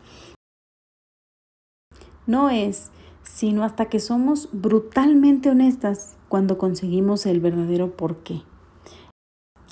No 2.26 2.50
es 2.50 2.92
sino 3.24 3.64
hasta 3.64 3.86
que 3.86 4.00
somos 4.00 4.50
brutalmente 4.52 5.50
honestas 5.50 6.18
cuando 6.28 6.58
conseguimos 6.58 7.26
el 7.26 7.40
verdadero 7.40 7.96
porqué. 7.96 8.42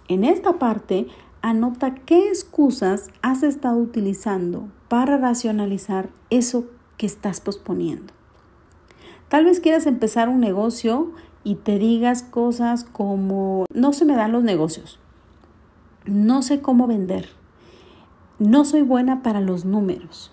En 0.07 0.23
esta 0.23 0.59
parte, 0.59 1.07
anota 1.41 1.95
qué 1.95 2.29
excusas 2.29 3.09
has 3.21 3.43
estado 3.43 3.77
utilizando 3.77 4.69
para 4.87 5.17
racionalizar 5.17 6.09
eso 6.29 6.65
que 6.97 7.05
estás 7.05 7.41
posponiendo. 7.41 8.18
Tal 9.29 9.45
vez 9.45 9.59
quieras 9.59 9.85
empezar 9.85 10.27
un 10.27 10.39
negocio 10.39 11.11
y 11.43 11.55
te 11.55 11.77
digas 11.77 12.23
cosas 12.23 12.83
como 12.83 13.65
no 13.71 13.93
se 13.93 14.03
me 14.03 14.15
dan 14.15 14.31
los 14.31 14.43
negocios, 14.43 14.99
no 16.05 16.41
sé 16.41 16.61
cómo 16.61 16.87
vender, 16.87 17.29
no 18.39 18.65
soy 18.65 18.81
buena 18.81 19.21
para 19.21 19.39
los 19.39 19.65
números, 19.65 20.31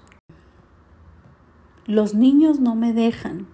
los 1.87 2.14
niños 2.14 2.59
no 2.59 2.74
me 2.74 2.92
dejan. 2.92 3.46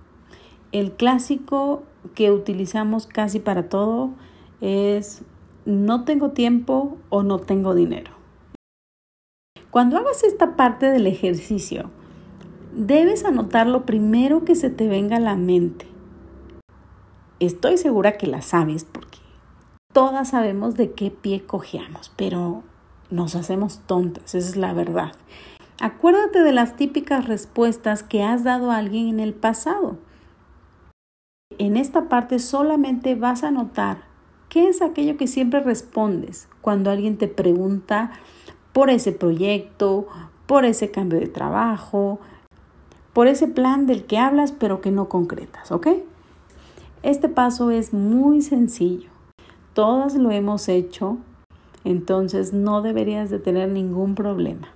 El 0.70 0.92
clásico 0.92 1.83
que 2.14 2.31
utilizamos 2.31 3.07
casi 3.07 3.40
para 3.40 3.68
todo 3.68 4.12
es 4.61 5.22
no 5.66 6.05
tengo 6.05 6.31
tiempo 6.31 6.96
o 7.11 7.22
no 7.24 7.40
tengo 7.40 7.74
dinero. 7.74 8.12
Cuando 9.70 9.98
hagas 9.98 10.22
esta 10.22 10.57
parte 10.57 10.87
del 10.87 11.07
ejercicio, 11.07 11.90
debes 12.74 13.24
anotar 13.24 13.66
lo 13.66 13.85
primero 13.85 14.44
que 14.44 14.54
se 14.54 14.70
te 14.70 14.88
venga 14.88 15.16
a 15.16 15.20
la 15.20 15.37
mente. 15.37 15.87
Estoy 17.40 17.76
segura 17.76 18.16
que 18.16 18.26
la 18.26 18.40
sabes 18.40 18.85
porque 18.85 19.18
todas 19.92 20.30
sabemos 20.30 20.76
de 20.76 20.92
qué 20.92 21.11
pie 21.11 21.44
cojeamos, 21.44 22.12
pero 22.16 22.62
nos 23.11 23.35
hacemos 23.35 23.80
tontas, 23.87 24.35
esa 24.35 24.48
es 24.48 24.56
la 24.56 24.72
verdad. 24.72 25.12
Acuérdate 25.80 26.42
de 26.42 26.52
las 26.52 26.76
típicas 26.76 27.26
respuestas 27.26 28.02
que 28.02 28.22
has 28.22 28.44
dado 28.44 28.70
a 28.70 28.76
alguien 28.76 29.08
en 29.08 29.20
el 29.20 29.35
pasado. 29.35 29.98
En 31.58 31.76
esta 31.76 32.08
parte 32.08 32.38
solamente 32.38 33.14
vas 33.14 33.44
a 33.44 33.50
notar 33.50 34.04
qué 34.48 34.68
es 34.68 34.80
aquello 34.80 35.16
que 35.16 35.26
siempre 35.26 35.61
respondes 35.61 36.48
cuando 36.61 36.90
alguien 36.90 37.18
te 37.18 37.28
pregunta 37.28 38.12
por 38.72 38.88
ese 38.88 39.12
proyecto, 39.12 40.06
por 40.46 40.64
ese 40.64 40.90
cambio 40.90 41.18
de 41.18 41.26
trabajo, 41.26 42.20
por 43.12 43.27
ese 43.27 43.46
plan 43.46 43.87
del 43.87 44.05
que 44.05 44.18
hablas 44.18 44.53
pero 44.53 44.81
que 44.81 44.90
no 44.90 45.09
concretas, 45.09 45.70
¿ok? 45.72 45.88
Este 47.03 47.29
paso 47.29 47.70
es 47.70 47.92
muy 47.92 48.42
sencillo. 48.42 49.11
Todas 49.75 50.14
lo 50.14 50.31
hemos 50.31 50.68
hecho, 50.68 51.18
entonces 51.85 52.53
no 52.53 52.83
deberías 52.83 53.31
de 53.31 53.38
tener 53.38 53.68
ningún 53.70 54.14
problema. 54.14 54.68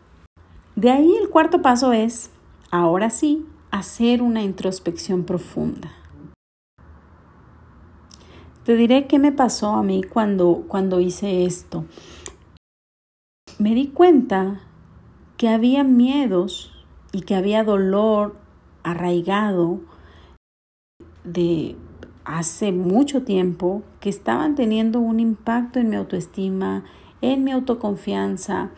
De 0.74 0.90
ahí 0.90 1.16
el 1.16 1.30
cuarto 1.30 1.62
paso 1.62 1.92
es, 1.92 2.30
ahora 2.70 3.10
sí, 3.10 3.46
hacer 3.70 4.22
una 4.22 4.42
introspección 4.42 5.24
profunda. 5.24 5.92
Te 8.64 8.74
diré 8.74 9.06
qué 9.06 9.18
me 9.18 9.30
pasó 9.30 9.74
a 9.74 9.82
mí 9.82 10.02
cuando, 10.02 10.64
cuando 10.66 10.98
hice 10.98 11.44
esto. 11.44 11.84
Me 13.58 13.74
di 13.74 13.88
cuenta 13.88 14.60
que 15.36 15.48
había 15.48 15.84
miedos 15.84 16.75
y 17.16 17.22
que 17.22 17.34
había 17.34 17.64
dolor 17.64 18.36
arraigado 18.82 19.80
de 21.24 21.74
hace 22.26 22.72
mucho 22.72 23.22
tiempo 23.22 23.82
que 24.00 24.10
estaban 24.10 24.54
teniendo 24.54 25.00
un 25.00 25.18
impacto 25.18 25.78
en 25.78 25.88
mi 25.88 25.96
autoestima, 25.96 26.84
en 27.22 27.42
mi 27.42 27.52
autoconfianza, 27.52 28.70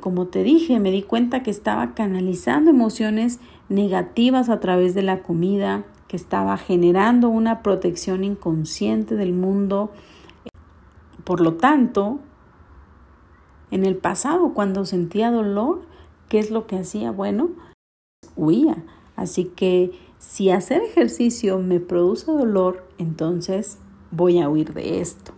Como 0.00 0.28
te 0.28 0.44
dije, 0.44 0.78
me 0.78 0.92
di 0.92 1.02
cuenta 1.02 1.42
que 1.42 1.50
estaba 1.50 1.94
canalizando 1.94 2.70
emociones 2.70 3.40
negativas 3.68 4.48
a 4.48 4.60
través 4.60 4.94
de 4.94 5.02
la 5.02 5.24
comida, 5.24 5.82
que 6.06 6.16
estaba 6.16 6.56
generando 6.58 7.28
una 7.28 7.64
protección 7.64 8.22
inconsciente 8.22 9.16
del 9.16 9.32
mundo. 9.32 9.90
Por 11.24 11.40
lo 11.40 11.54
tanto, 11.54 12.20
en 13.72 13.84
el 13.84 13.96
pasado, 13.96 14.54
cuando 14.54 14.84
sentía 14.84 15.32
dolor, 15.32 15.87
¿qué 16.28 16.38
es 16.38 16.50
lo 16.50 16.66
que 16.66 16.76
hacía? 16.78 17.10
Bueno, 17.10 17.50
huía. 18.36 18.84
Así 19.16 19.44
que 19.44 19.92
si 20.18 20.50
hacer 20.50 20.82
ejercicio 20.82 21.58
me 21.58 21.80
produce 21.80 22.30
dolor, 22.30 22.86
entonces 22.98 23.78
voy 24.10 24.40
a 24.40 24.48
huir 24.48 24.74
de 24.74 25.00
esto. 25.00 25.32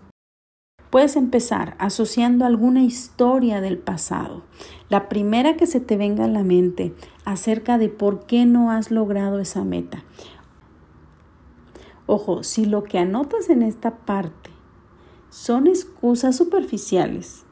Puedes 0.90 1.14
empezar 1.14 1.76
asociando 1.78 2.44
alguna 2.44 2.82
historia 2.82 3.60
del 3.60 3.78
pasado, 3.78 4.42
la 4.88 5.08
primera 5.08 5.56
que 5.56 5.66
se 5.66 5.78
te 5.78 5.96
venga 5.96 6.24
a 6.24 6.28
la 6.28 6.42
mente 6.42 6.94
acerca 7.24 7.78
de 7.78 7.88
por 7.88 8.26
qué 8.26 8.44
no 8.44 8.72
has 8.72 8.90
logrado 8.90 9.38
esa 9.38 9.62
meta. 9.62 10.02
Ojo, 12.06 12.42
si 12.42 12.64
lo 12.64 12.82
que 12.82 12.98
anotas 12.98 13.50
en 13.50 13.62
esta 13.62 13.98
parte 13.98 14.50
son 15.28 15.68
excusas 15.68 16.36
superficiales, 16.36 17.44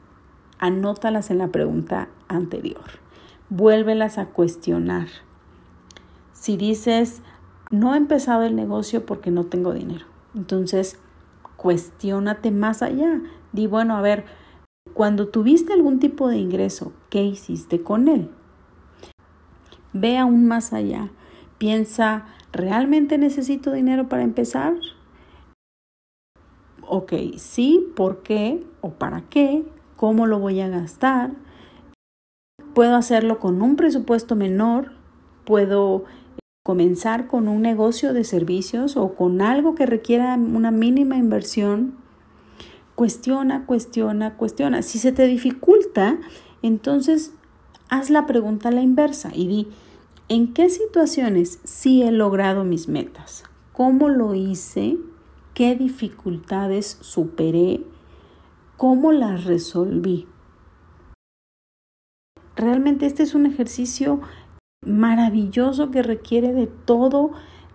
anótalas 0.59 1.31
en 1.31 1.39
la 1.39 1.49
pregunta 1.49 2.09
anterior. 2.27 3.08
Vuélvelas 3.51 4.19
a 4.19 4.27
cuestionar. 4.27 5.09
Si 6.33 6.57
dices, 6.57 7.23
no 7.71 7.95
he 7.95 7.97
empezado 7.97 8.43
el 8.43 8.55
negocio 8.55 9.07
porque 9.07 9.31
no 9.31 9.45
tengo 9.45 9.73
dinero, 9.73 10.05
entonces 10.35 10.99
cuestiónate 11.57 12.51
más 12.51 12.83
allá. 12.83 13.23
Di, 13.53 13.67
bueno, 13.67 13.97
a 13.97 14.03
ver, 14.03 14.27
cuando 14.93 15.29
tuviste 15.29 15.73
algún 15.73 15.99
tipo 15.99 16.29
de 16.29 16.37
ingreso, 16.37 16.93
¿qué 17.09 17.23
hiciste 17.23 17.83
con 17.83 18.09
él? 18.09 18.31
Ve 19.93 20.19
aún 20.19 20.47
más 20.47 20.73
allá. 20.73 21.11
Piensa, 21.57 22.27
¿realmente 22.53 23.17
necesito 23.17 23.73
dinero 23.73 24.09
para 24.09 24.23
empezar? 24.25 24.75
Ok, 26.87 27.13
sí, 27.37 27.93
¿por 27.97 28.23
qué 28.23 28.65
o 28.83 28.91
para 28.91 29.23
qué? 29.23 29.65
¿Cómo 29.97 30.27
lo 30.27 30.39
voy 30.39 30.61
a 30.61 30.69
gastar? 30.69 31.33
Puedo 32.79 32.95
hacerlo 32.95 33.41
con 33.41 33.61
un 33.61 33.75
presupuesto 33.75 34.37
menor, 34.37 34.93
puedo 35.45 36.05
comenzar 36.63 37.27
con 37.27 37.49
un 37.49 37.61
negocio 37.61 38.13
de 38.13 38.23
servicios 38.23 38.97
o 38.97 39.17
con 39.17 39.43
algo 39.43 39.75
que 39.75 39.85
requiera 39.85 40.35
una 40.35 40.71
mínima 40.71 41.17
inversión, 41.17 41.97
cuestiona, 42.95 43.67
cuestiona, 43.67 44.37
cuestiona. 44.37 44.83
Si 44.83 45.01
se 45.01 45.11
te 45.11 45.27
dificulta, 45.27 46.21
entonces 46.63 47.33
haz 47.89 48.11
la 48.11 48.27
pregunta 48.27 48.69
a 48.69 48.73
la 48.73 48.83
inversa 48.83 49.33
y 49.35 49.49
di, 49.49 49.69
¿en 50.29 50.55
qué 50.55 50.71
situaciones 50.71 51.59
sí 51.65 52.05
he 52.05 52.13
logrado 52.13 52.63
mis 52.63 52.87
metas? 52.87 53.43
¿Cómo 53.73 54.09
lo 54.09 54.37
hice? 54.37 54.99
¿Qué 55.53 55.75
dificultades 55.75 56.99
superé? 57.01 57.83
¿Cómo 58.77 59.11
las 59.11 59.47
resolví? 59.47 60.28
Realmente 62.59 63.07
este 63.07 63.23
es 63.23 63.37
un 63.37 63.47
ejercicio 63.47 64.21
maravilloso 64.85 65.93
que 65.93 66.03
requiere 66.03 66.53
de 66.53 66.67
todo 66.67 67.31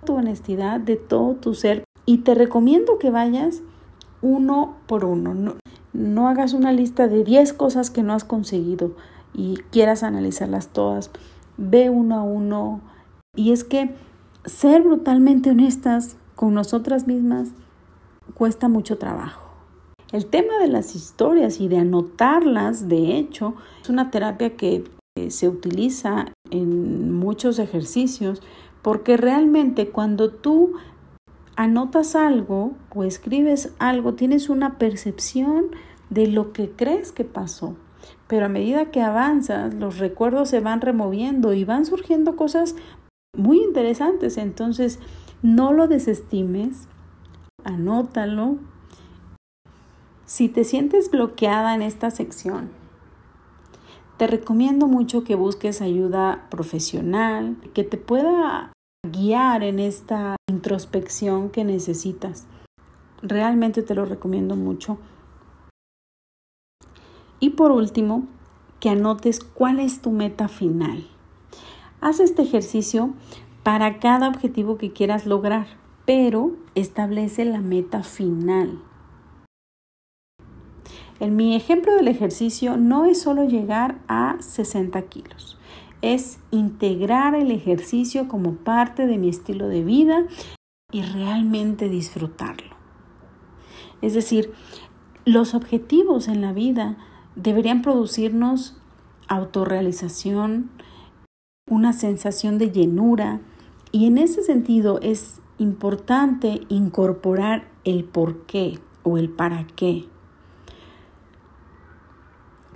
tu 0.06 0.16
honestidad, 0.16 0.82
de 0.82 0.98
todo 0.98 1.36
tu 1.36 1.54
ser. 1.54 1.86
Y 2.06 2.18
te 2.20 2.36
recomiendo 2.36 3.00
que 3.00 3.10
vayas 3.10 3.62
uno 4.22 4.76
por 4.86 5.06
uno. 5.06 5.34
No, 5.34 5.56
no 5.94 6.28
hagas 6.28 6.52
una 6.52 6.74
lista 6.74 7.08
de 7.08 7.24
10 7.24 7.54
cosas 7.54 7.92
que 7.92 8.04
no 8.04 8.14
has 8.14 8.26
conseguido 8.26 8.94
y 9.34 9.56
quieras 9.72 10.04
analizarlas 10.04 10.68
todas. 10.68 11.12
Ve 11.56 11.90
uno 11.90 12.16
a 12.18 12.24
uno. 12.24 12.82
Y 13.38 13.54
es 13.54 13.64
que 13.64 13.96
ser 14.44 14.82
brutalmente 14.84 15.52
honestas 15.52 16.18
con 16.36 16.54
nosotras 16.54 17.08
mismas 17.08 17.52
cuesta 18.34 18.68
mucho 18.68 18.98
trabajo. 18.98 19.53
El 20.14 20.28
tema 20.28 20.60
de 20.60 20.68
las 20.68 20.96
historias 20.96 21.60
y 21.60 21.68
de 21.68 21.80
anotarlas, 21.80 22.88
de 22.88 23.18
hecho, 23.18 23.56
es 23.82 23.90
una 23.90 24.12
terapia 24.12 24.56
que 24.56 24.84
eh, 25.18 25.32
se 25.32 25.50
utiliza 25.50 26.32
en 26.52 27.12
muchos 27.12 27.58
ejercicios 27.58 28.44
porque 28.84 29.18
realmente 29.18 29.90
cuando 29.90 30.30
tú 30.30 30.74
anotas 31.56 32.16
algo 32.16 32.74
o 32.94 33.04
escribes 33.04 33.74
algo, 33.80 34.14
tienes 34.14 34.50
una 34.50 34.78
percepción 34.78 35.72
de 36.12 36.28
lo 36.28 36.54
que 36.54 36.70
crees 36.70 37.12
que 37.12 37.24
pasó. 37.24 37.76
Pero 38.28 38.46
a 38.46 38.50
medida 38.50 38.92
que 38.92 39.02
avanzas, 39.02 39.74
los 39.74 39.98
recuerdos 39.98 40.48
se 40.48 40.60
van 40.60 40.82
removiendo 40.82 41.54
y 41.54 41.64
van 41.64 41.88
surgiendo 41.88 42.36
cosas 42.36 42.76
muy 43.36 43.64
interesantes. 43.64 44.38
Entonces, 44.38 45.00
no 45.42 45.74
lo 45.74 45.88
desestimes, 45.88 46.88
anótalo. 47.64 48.60
Si 50.34 50.50
te 50.50 50.64
sientes 50.64 51.12
bloqueada 51.12 51.76
en 51.76 51.84
esta 51.84 52.10
sección, 52.10 52.72
te 54.18 54.26
recomiendo 54.26 54.88
mucho 54.88 55.24
que 55.24 55.36
busques 55.36 55.80
ayuda 55.80 56.48
profesional 56.50 57.56
que 57.76 57.84
te 57.84 57.98
pueda 57.98 58.74
guiar 59.08 59.62
en 59.62 59.78
esta 59.78 60.38
introspección 60.50 61.52
que 61.52 61.64
necesitas. 61.64 62.48
Realmente 63.22 63.84
te 63.84 63.94
lo 63.94 64.06
recomiendo 64.06 64.56
mucho. 64.56 64.98
Y 67.40 67.52
por 67.52 67.70
último, 67.70 68.26
que 68.80 68.90
anotes 68.90 69.40
cuál 69.40 69.80
es 69.80 70.02
tu 70.02 70.10
meta 70.10 70.48
final. 70.48 71.06
Haz 72.02 72.20
este 72.20 72.42
ejercicio 72.42 73.14
para 73.62 74.00
cada 74.00 74.30
objetivo 74.30 74.80
que 74.80 74.94
quieras 74.94 75.28
lograr, 75.28 75.68
pero 76.08 76.54
establece 76.74 77.46
la 77.46 77.62
meta 77.62 78.02
final. 78.02 78.80
En 81.24 81.38
mi 81.38 81.56
ejemplo 81.56 81.96
del 81.96 82.10
ejercicio 82.10 82.76
no 82.76 83.06
es 83.06 83.22
solo 83.22 83.46
llegar 83.46 83.98
a 84.10 84.36
60 84.42 85.04
kilos, 85.04 85.58
es 86.02 86.40
integrar 86.52 87.34
el 87.34 87.50
ejercicio 87.50 88.28
como 88.28 88.56
parte 88.56 89.08
de 89.08 89.18
mi 89.18 89.30
estilo 89.30 89.70
de 89.70 89.86
vida 89.86 90.26
y 90.92 91.02
realmente 91.02 91.88
disfrutarlo. 91.88 92.76
Es 94.02 94.16
decir, 94.16 94.52
los 95.24 95.54
objetivos 95.54 96.28
en 96.28 96.42
la 96.42 96.52
vida 96.52 96.98
deberían 97.38 97.82
producirnos 97.84 98.76
autorrealización, 99.30 100.72
una 101.72 101.94
sensación 101.94 102.58
de 102.58 102.70
llenura 102.70 103.40
y 103.94 104.08
en 104.08 104.18
ese 104.18 104.44
sentido 104.44 105.00
es 105.02 105.40
importante 105.58 106.64
incorporar 106.68 107.70
el 107.86 108.04
por 108.04 108.46
qué 108.46 108.80
o 109.04 109.18
el 109.18 109.30
para 109.30 109.66
qué. 109.78 110.10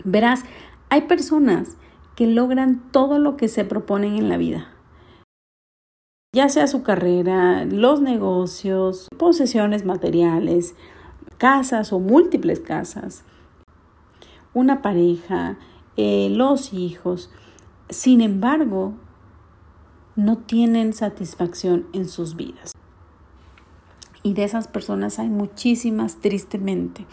Verás, 0.03 0.43
hay 0.89 1.01
personas 1.01 1.77
que 2.15 2.27
logran 2.27 2.91
todo 2.91 3.19
lo 3.19 3.37
que 3.37 3.47
se 3.47 3.65
proponen 3.65 4.15
en 4.15 4.29
la 4.29 4.37
vida. 4.37 4.69
Ya 6.33 6.49
sea 6.49 6.67
su 6.67 6.83
carrera, 6.83 7.65
los 7.65 8.01
negocios, 8.01 9.07
posesiones 9.17 9.85
materiales, 9.85 10.75
casas 11.37 11.93
o 11.93 11.99
múltiples 11.99 12.59
casas, 12.59 13.23
una 14.53 14.81
pareja, 14.81 15.57
eh, 15.95 16.29
los 16.31 16.73
hijos. 16.73 17.31
Sin 17.89 18.21
embargo, 18.21 18.93
no 20.15 20.37
tienen 20.37 20.93
satisfacción 20.93 21.87
en 21.93 22.07
sus 22.07 22.35
vidas. 22.35 22.71
Y 24.23 24.33
de 24.33 24.43
esas 24.43 24.67
personas 24.67 25.19
hay 25.19 25.29
muchísimas, 25.29 26.17
tristemente. 26.17 27.05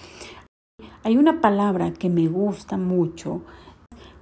Hay 1.04 1.18
una 1.18 1.42
palabra 1.42 1.92
que 1.92 2.08
me 2.08 2.29
gusta 2.29 2.79
mucho, 2.79 3.42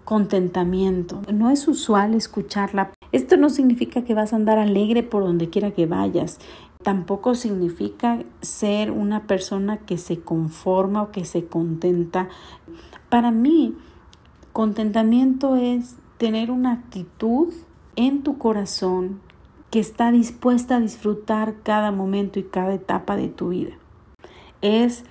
contentamiento. 0.04 1.22
No 1.32 1.48
es 1.48 1.68
usual 1.68 2.14
escucharla. 2.14 2.92
Esto 3.12 3.36
no 3.36 3.50
significa 3.50 4.02
que 4.02 4.14
vas 4.14 4.32
a 4.32 4.36
andar 4.36 4.58
alegre 4.58 5.04
por 5.04 5.22
donde 5.22 5.48
quiera 5.48 5.70
que 5.70 5.86
vayas. 5.86 6.40
Tampoco 6.82 7.36
significa 7.36 8.24
ser 8.40 8.90
una 8.90 9.28
persona 9.28 9.78
que 9.78 9.96
se 9.96 10.20
conforma 10.20 11.02
o 11.02 11.12
que 11.12 11.24
se 11.24 11.46
contenta. 11.46 12.28
Para 13.08 13.30
mí, 13.30 13.76
contentamiento 14.52 15.54
es 15.54 15.94
tener 16.18 16.50
una 16.50 16.72
actitud 16.72 17.54
en 17.94 18.24
tu 18.24 18.38
corazón 18.38 19.20
que 19.70 19.78
está 19.78 20.10
dispuesta 20.10 20.76
a 20.76 20.80
disfrutar 20.80 21.62
cada 21.62 21.92
momento 21.92 22.40
y 22.40 22.42
cada 22.42 22.74
etapa 22.74 23.16
de 23.16 23.28
tu 23.28 23.50
vida. 23.50 23.72
Es 24.62 25.04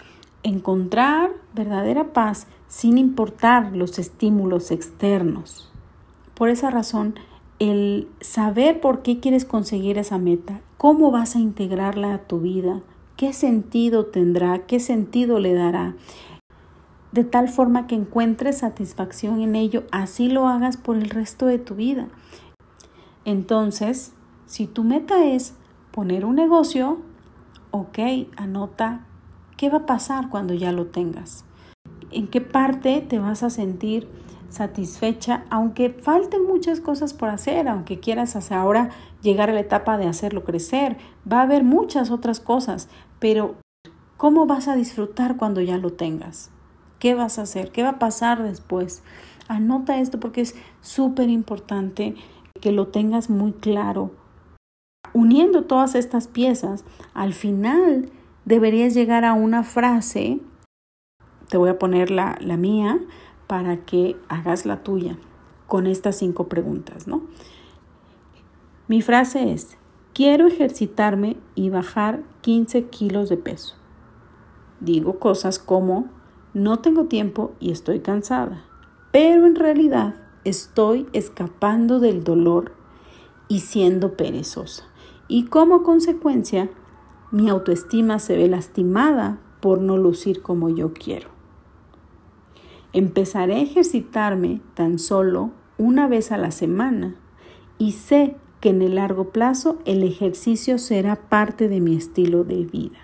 encontrar 0.43 1.31
verdadera 1.53 2.13
paz 2.13 2.47
sin 2.67 2.97
importar 2.97 3.75
los 3.75 3.99
estímulos 3.99 4.71
externos. 4.71 5.71
Por 6.33 6.49
esa 6.49 6.69
razón, 6.69 7.15
el 7.59 8.07
saber 8.21 8.79
por 8.81 9.03
qué 9.03 9.19
quieres 9.19 9.45
conseguir 9.45 9.97
esa 9.97 10.17
meta, 10.17 10.61
cómo 10.77 11.11
vas 11.11 11.35
a 11.35 11.39
integrarla 11.39 12.13
a 12.13 12.19
tu 12.19 12.39
vida, 12.39 12.81
qué 13.17 13.33
sentido 13.33 14.07
tendrá, 14.07 14.65
qué 14.65 14.79
sentido 14.79 15.39
le 15.39 15.53
dará, 15.53 15.95
de 17.11 17.23
tal 17.23 17.49
forma 17.49 17.87
que 17.87 17.95
encuentres 17.95 18.59
satisfacción 18.59 19.41
en 19.41 19.55
ello, 19.55 19.83
así 19.91 20.29
lo 20.29 20.47
hagas 20.47 20.77
por 20.77 20.95
el 20.95 21.09
resto 21.09 21.45
de 21.45 21.59
tu 21.59 21.75
vida. 21.75 22.07
Entonces, 23.25 24.13
si 24.47 24.65
tu 24.65 24.83
meta 24.83 25.25
es 25.25 25.53
poner 25.91 26.25
un 26.25 26.35
negocio, 26.35 26.99
ok, 27.71 27.99
anota 28.37 29.05
qué 29.61 29.69
va 29.69 29.77
a 29.77 29.85
pasar 29.85 30.29
cuando 30.29 30.55
ya 30.55 30.71
lo 30.71 30.87
tengas. 30.87 31.45
En 32.09 32.27
qué 32.27 32.41
parte 32.41 32.99
te 33.07 33.19
vas 33.19 33.43
a 33.43 33.51
sentir 33.51 34.09
satisfecha, 34.49 35.45
aunque 35.51 35.91
falten 35.91 36.47
muchas 36.47 36.79
cosas 36.79 37.13
por 37.13 37.29
hacer, 37.29 37.67
aunque 37.67 37.99
quieras 37.99 38.35
hacer 38.35 38.57
ahora 38.57 38.89
llegar 39.21 39.51
a 39.51 39.53
la 39.53 39.59
etapa 39.59 39.99
de 39.99 40.07
hacerlo 40.07 40.43
crecer, 40.43 40.97
va 41.31 41.41
a 41.41 41.43
haber 41.43 41.63
muchas 41.63 42.09
otras 42.09 42.39
cosas, 42.39 42.89
pero 43.19 43.53
¿cómo 44.17 44.47
vas 44.47 44.67
a 44.67 44.75
disfrutar 44.75 45.37
cuando 45.37 45.61
ya 45.61 45.77
lo 45.77 45.93
tengas? 45.93 46.49
¿Qué 46.97 47.13
vas 47.13 47.37
a 47.37 47.43
hacer? 47.43 47.71
¿Qué 47.71 47.83
va 47.83 47.89
a 47.89 47.99
pasar 47.99 48.41
después? 48.41 49.03
Anota 49.47 49.99
esto 49.99 50.19
porque 50.19 50.41
es 50.41 50.55
súper 50.81 51.29
importante 51.29 52.15
que 52.59 52.71
lo 52.71 52.87
tengas 52.87 53.29
muy 53.29 53.51
claro. 53.51 54.09
Uniendo 55.13 55.65
todas 55.65 55.93
estas 55.93 56.27
piezas, 56.27 56.83
al 57.13 57.33
final 57.33 58.09
deberías 58.51 58.93
llegar 58.93 59.23
a 59.23 59.31
una 59.31 59.63
frase, 59.63 60.41
te 61.47 61.55
voy 61.55 61.69
a 61.69 61.79
poner 61.79 62.11
la, 62.11 62.37
la 62.41 62.57
mía, 62.57 62.99
para 63.47 63.77
que 63.77 64.17
hagas 64.27 64.65
la 64.65 64.83
tuya 64.83 65.17
con 65.67 65.87
estas 65.87 66.17
cinco 66.17 66.49
preguntas, 66.49 67.07
¿no? 67.07 67.21
Mi 68.89 69.01
frase 69.01 69.53
es, 69.53 69.77
quiero 70.13 70.47
ejercitarme 70.47 71.37
y 71.55 71.69
bajar 71.69 72.23
15 72.41 72.87
kilos 72.87 73.29
de 73.29 73.37
peso. 73.37 73.75
Digo 74.81 75.17
cosas 75.17 75.57
como, 75.57 76.09
no 76.53 76.79
tengo 76.79 77.05
tiempo 77.05 77.53
y 77.61 77.71
estoy 77.71 78.01
cansada, 78.01 78.65
pero 79.13 79.45
en 79.45 79.55
realidad 79.55 80.15
estoy 80.43 81.07
escapando 81.13 82.01
del 82.01 82.25
dolor 82.25 82.73
y 83.47 83.59
siendo 83.59 84.17
perezosa. 84.17 84.83
Y 85.29 85.45
como 85.45 85.83
consecuencia, 85.83 86.69
mi 87.31 87.49
autoestima 87.49 88.19
se 88.19 88.35
ve 88.35 88.47
lastimada 88.47 89.39
por 89.61 89.79
no 89.79 89.97
lucir 89.97 90.41
como 90.41 90.69
yo 90.69 90.93
quiero. 90.93 91.29
Empezaré 92.93 93.55
a 93.55 93.61
ejercitarme 93.61 94.59
tan 94.73 94.99
solo 94.99 95.51
una 95.77 96.07
vez 96.07 96.31
a 96.31 96.37
la 96.37 96.51
semana 96.51 97.15
y 97.77 97.93
sé 97.93 98.35
que 98.59 98.69
en 98.69 98.81
el 98.81 98.95
largo 98.95 99.29
plazo 99.29 99.79
el 99.85 100.03
ejercicio 100.03 100.77
será 100.77 101.15
parte 101.15 101.69
de 101.69 101.79
mi 101.79 101.95
estilo 101.95 102.43
de 102.43 102.65
vida. 102.65 102.99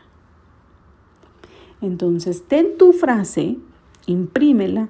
Entonces, 1.82 2.47
ten 2.47 2.78
tu 2.78 2.91
frase, 2.91 3.57
imprímela 4.07 4.89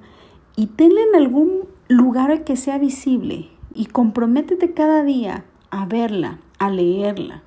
y 0.56 0.66
tenla 0.66 1.00
en 1.02 1.16
algún 1.16 1.68
lugar 1.88 2.44
que 2.44 2.56
sea 2.56 2.78
visible 2.78 3.48
y 3.72 3.86
comprométete 3.86 4.74
cada 4.74 5.04
día 5.04 5.44
a 5.70 5.86
verla, 5.86 6.40
a 6.58 6.70
leerla. 6.70 7.42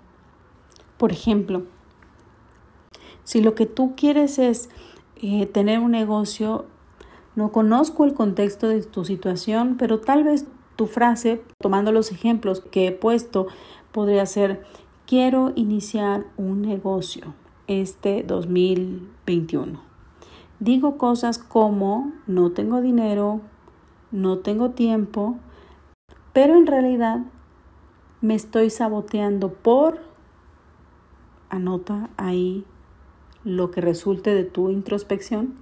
Por 0.97 1.11
ejemplo, 1.11 1.63
si 3.23 3.41
lo 3.41 3.55
que 3.55 3.65
tú 3.65 3.93
quieres 3.95 4.39
es 4.39 4.69
eh, 5.21 5.45
tener 5.45 5.79
un 5.79 5.91
negocio 5.91 6.65
no 7.35 7.51
conozco 7.51 8.03
el 8.03 8.13
contexto 8.13 8.67
de 8.67 8.83
tu 8.83 9.05
situación, 9.05 9.77
pero 9.77 9.99
tal 9.99 10.23
vez 10.23 10.45
tu 10.75 10.87
frase, 10.87 11.41
tomando 11.59 11.91
los 11.91 12.11
ejemplos 12.11 12.59
que 12.59 12.87
he 12.87 12.91
puesto, 12.91 13.47
podría 13.91 14.25
ser, 14.25 14.63
quiero 15.05 15.53
iniciar 15.55 16.25
un 16.37 16.61
negocio 16.61 17.33
este 17.67 18.23
2021. 18.23 19.79
Digo 20.59 20.97
cosas 20.97 21.37
como, 21.37 22.11
no 22.27 22.51
tengo 22.51 22.81
dinero, 22.81 23.41
no 24.11 24.39
tengo 24.39 24.71
tiempo, 24.71 25.37
pero 26.33 26.55
en 26.55 26.67
realidad 26.67 27.21
me 28.19 28.35
estoy 28.35 28.69
saboteando 28.69 29.53
por, 29.53 29.99
anota 31.49 32.09
ahí 32.17 32.65
lo 33.43 33.71
que 33.71 33.81
resulte 33.81 34.33
de 34.33 34.43
tu 34.43 34.69
introspección, 34.69 35.55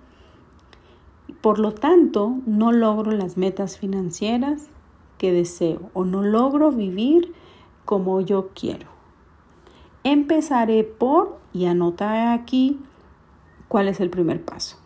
por 1.42 1.60
lo 1.60 1.74
tanto, 1.74 2.36
no 2.46 2.72
logro 2.72 3.12
las 3.12 3.38
metas 3.38 3.78
financieras 3.78 4.68
que 5.18 5.32
deseo 5.32 5.90
o 5.94 6.04
no 6.06 6.24
logro 6.24 6.72
vivir 6.72 7.34
como 7.86 8.20
yo 8.22 8.50
quiero. 8.54 8.88
Empezaré 10.04 10.84
por, 10.84 11.38
y 11.54 11.66
anota 11.66 12.34
aquí 12.34 12.80
cuál 13.68 13.88
es 13.88 14.00
el 14.00 14.10
primer 14.10 14.44
paso. 14.44 14.78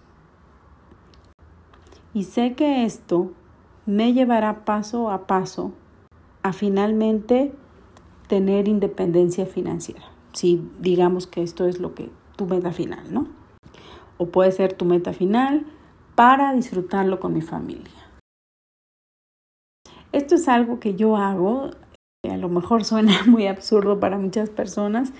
Y 2.13 2.23
sé 2.23 2.53
que 2.53 2.85
esto 2.85 3.31
me 3.85 4.13
llevará 4.13 4.65
paso 4.65 5.09
a 5.09 5.25
paso 5.25 5.71
a 6.43 6.53
finalmente 6.53 7.53
tener 8.27 8.67
independencia 8.67 9.45
financiera. 9.45 10.03
Si 10.33 10.61
digamos 10.79 11.27
que 11.27 11.41
esto 11.41 11.67
es 11.67 11.79
lo 11.79 11.95
que 11.95 12.09
tu 12.35 12.45
meta 12.45 12.71
final, 12.71 13.13
¿no? 13.13 13.27
O 14.17 14.27
puede 14.27 14.51
ser 14.51 14.73
tu 14.73 14.85
meta 14.85 15.13
final 15.13 15.65
para 16.15 16.53
disfrutarlo 16.53 17.19
con 17.19 17.33
mi 17.33 17.41
familia. 17.41 17.91
Esto 20.11 20.35
es 20.35 20.47
algo 20.47 20.79
que 20.79 20.95
yo 20.95 21.17
hago, 21.17 21.71
a 22.29 22.37
lo 22.37 22.49
mejor 22.49 22.85
suena 22.85 23.23
muy 23.25 23.47
absurdo 23.47 23.99
para 23.99 24.17
muchas 24.17 24.49
personas, 24.49 25.13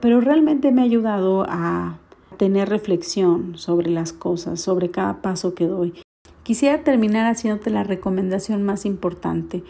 pero 0.00 0.20
realmente 0.20 0.72
me 0.72 0.82
ha 0.82 0.84
ayudado 0.84 1.44
a 1.48 1.98
tener 2.36 2.68
reflexión 2.68 3.58
sobre 3.58 3.90
las 3.90 4.12
cosas, 4.12 4.60
sobre 4.60 4.90
cada 4.90 5.20
paso 5.20 5.54
que 5.54 5.66
doy. 5.66 5.94
Quisiera 6.42 6.82
terminar 6.82 7.26
haciéndote 7.26 7.70
la 7.70 7.84
recomendación 7.84 8.62
más 8.62 8.86
importante. 8.86 9.62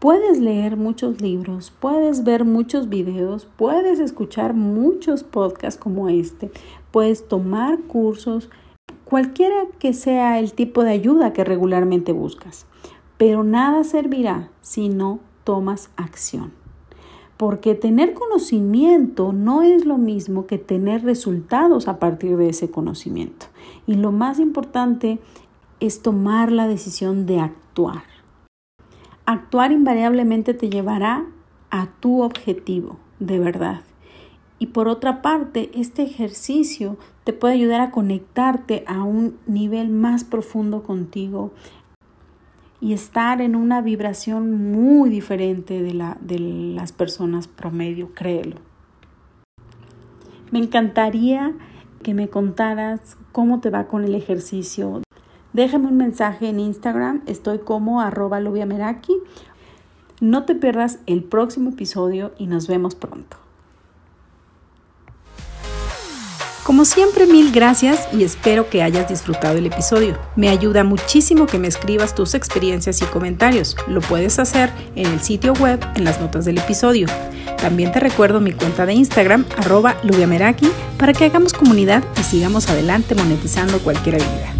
Puedes 0.00 0.40
leer 0.40 0.78
muchos 0.78 1.20
libros, 1.20 1.74
puedes 1.78 2.24
ver 2.24 2.46
muchos 2.46 2.88
videos, 2.88 3.46
puedes 3.58 4.00
escuchar 4.00 4.54
muchos 4.54 5.24
podcasts 5.24 5.78
como 5.78 6.08
este, 6.08 6.50
puedes 6.90 7.28
tomar 7.28 7.80
cursos, 7.82 8.48
cualquiera 9.04 9.66
que 9.78 9.92
sea 9.92 10.38
el 10.38 10.54
tipo 10.54 10.84
de 10.84 10.92
ayuda 10.92 11.34
que 11.34 11.44
regularmente 11.44 12.12
buscas. 12.12 12.64
Pero 13.18 13.44
nada 13.44 13.84
servirá 13.84 14.48
si 14.62 14.88
no 14.88 15.20
tomas 15.44 15.90
acción. 15.96 16.52
Porque 17.36 17.74
tener 17.74 18.14
conocimiento 18.14 19.34
no 19.34 19.60
es 19.60 19.84
lo 19.84 19.98
mismo 19.98 20.46
que 20.46 20.56
tener 20.56 21.04
resultados 21.04 21.88
a 21.88 21.98
partir 21.98 22.38
de 22.38 22.48
ese 22.48 22.70
conocimiento. 22.70 23.48
Y 23.86 23.96
lo 23.96 24.12
más 24.12 24.38
importante 24.38 25.18
es 25.78 26.00
tomar 26.00 26.52
la 26.52 26.68
decisión 26.68 27.26
de 27.26 27.40
actuar. 27.40 28.09
Actuar 29.32 29.70
invariablemente 29.70 30.54
te 30.54 30.68
llevará 30.68 31.24
a 31.70 31.86
tu 32.00 32.22
objetivo, 32.22 32.98
de 33.20 33.38
verdad. 33.38 33.82
Y 34.58 34.66
por 34.66 34.88
otra 34.88 35.22
parte, 35.22 35.70
este 35.72 36.02
ejercicio 36.02 36.96
te 37.22 37.32
puede 37.32 37.54
ayudar 37.54 37.80
a 37.80 37.92
conectarte 37.92 38.82
a 38.88 39.04
un 39.04 39.38
nivel 39.46 39.88
más 39.88 40.24
profundo 40.24 40.82
contigo 40.82 41.52
y 42.80 42.92
estar 42.92 43.40
en 43.40 43.54
una 43.54 43.80
vibración 43.82 44.72
muy 44.72 45.10
diferente 45.10 45.80
de, 45.80 45.94
la, 45.94 46.18
de 46.20 46.40
las 46.40 46.90
personas 46.90 47.46
promedio, 47.46 48.12
créelo. 48.12 48.56
Me 50.50 50.58
encantaría 50.58 51.52
que 52.02 52.14
me 52.14 52.26
contaras 52.26 53.16
cómo 53.30 53.60
te 53.60 53.70
va 53.70 53.86
con 53.86 54.02
el 54.02 54.16
ejercicio. 54.16 55.02
Déjame 55.52 55.88
un 55.88 55.96
mensaje 55.96 56.48
en 56.48 56.60
Instagram, 56.60 57.22
estoy 57.26 57.58
como 57.58 58.00
arroba 58.00 58.40
lubiameraki. 58.40 59.14
No 60.20 60.44
te 60.44 60.54
pierdas 60.54 60.98
el 61.06 61.24
próximo 61.24 61.70
episodio 61.70 62.32
y 62.38 62.46
nos 62.46 62.68
vemos 62.68 62.94
pronto. 62.94 63.36
Como 66.62 66.84
siempre, 66.84 67.26
mil 67.26 67.50
gracias 67.50 68.06
y 68.12 68.22
espero 68.22 68.70
que 68.70 68.82
hayas 68.82 69.08
disfrutado 69.08 69.58
el 69.58 69.66
episodio. 69.66 70.16
Me 70.36 70.50
ayuda 70.50 70.84
muchísimo 70.84 71.46
que 71.46 71.58
me 71.58 71.66
escribas 71.66 72.14
tus 72.14 72.34
experiencias 72.34 73.02
y 73.02 73.06
comentarios. 73.06 73.76
Lo 73.88 74.00
puedes 74.00 74.38
hacer 74.38 74.70
en 74.94 75.06
el 75.06 75.20
sitio 75.20 75.52
web 75.54 75.80
en 75.96 76.04
las 76.04 76.20
notas 76.20 76.44
del 76.44 76.58
episodio. 76.58 77.08
También 77.60 77.90
te 77.90 77.98
recuerdo 77.98 78.40
mi 78.40 78.52
cuenta 78.52 78.86
de 78.86 78.92
Instagram, 78.92 79.46
arroba 79.56 79.96
lubiameraki, 80.04 80.70
para 80.96 81.12
que 81.12 81.24
hagamos 81.24 81.54
comunidad 81.54 82.04
y 82.20 82.22
sigamos 82.22 82.70
adelante 82.70 83.16
monetizando 83.16 83.80
cualquier 83.80 84.16
habilidad. 84.16 84.59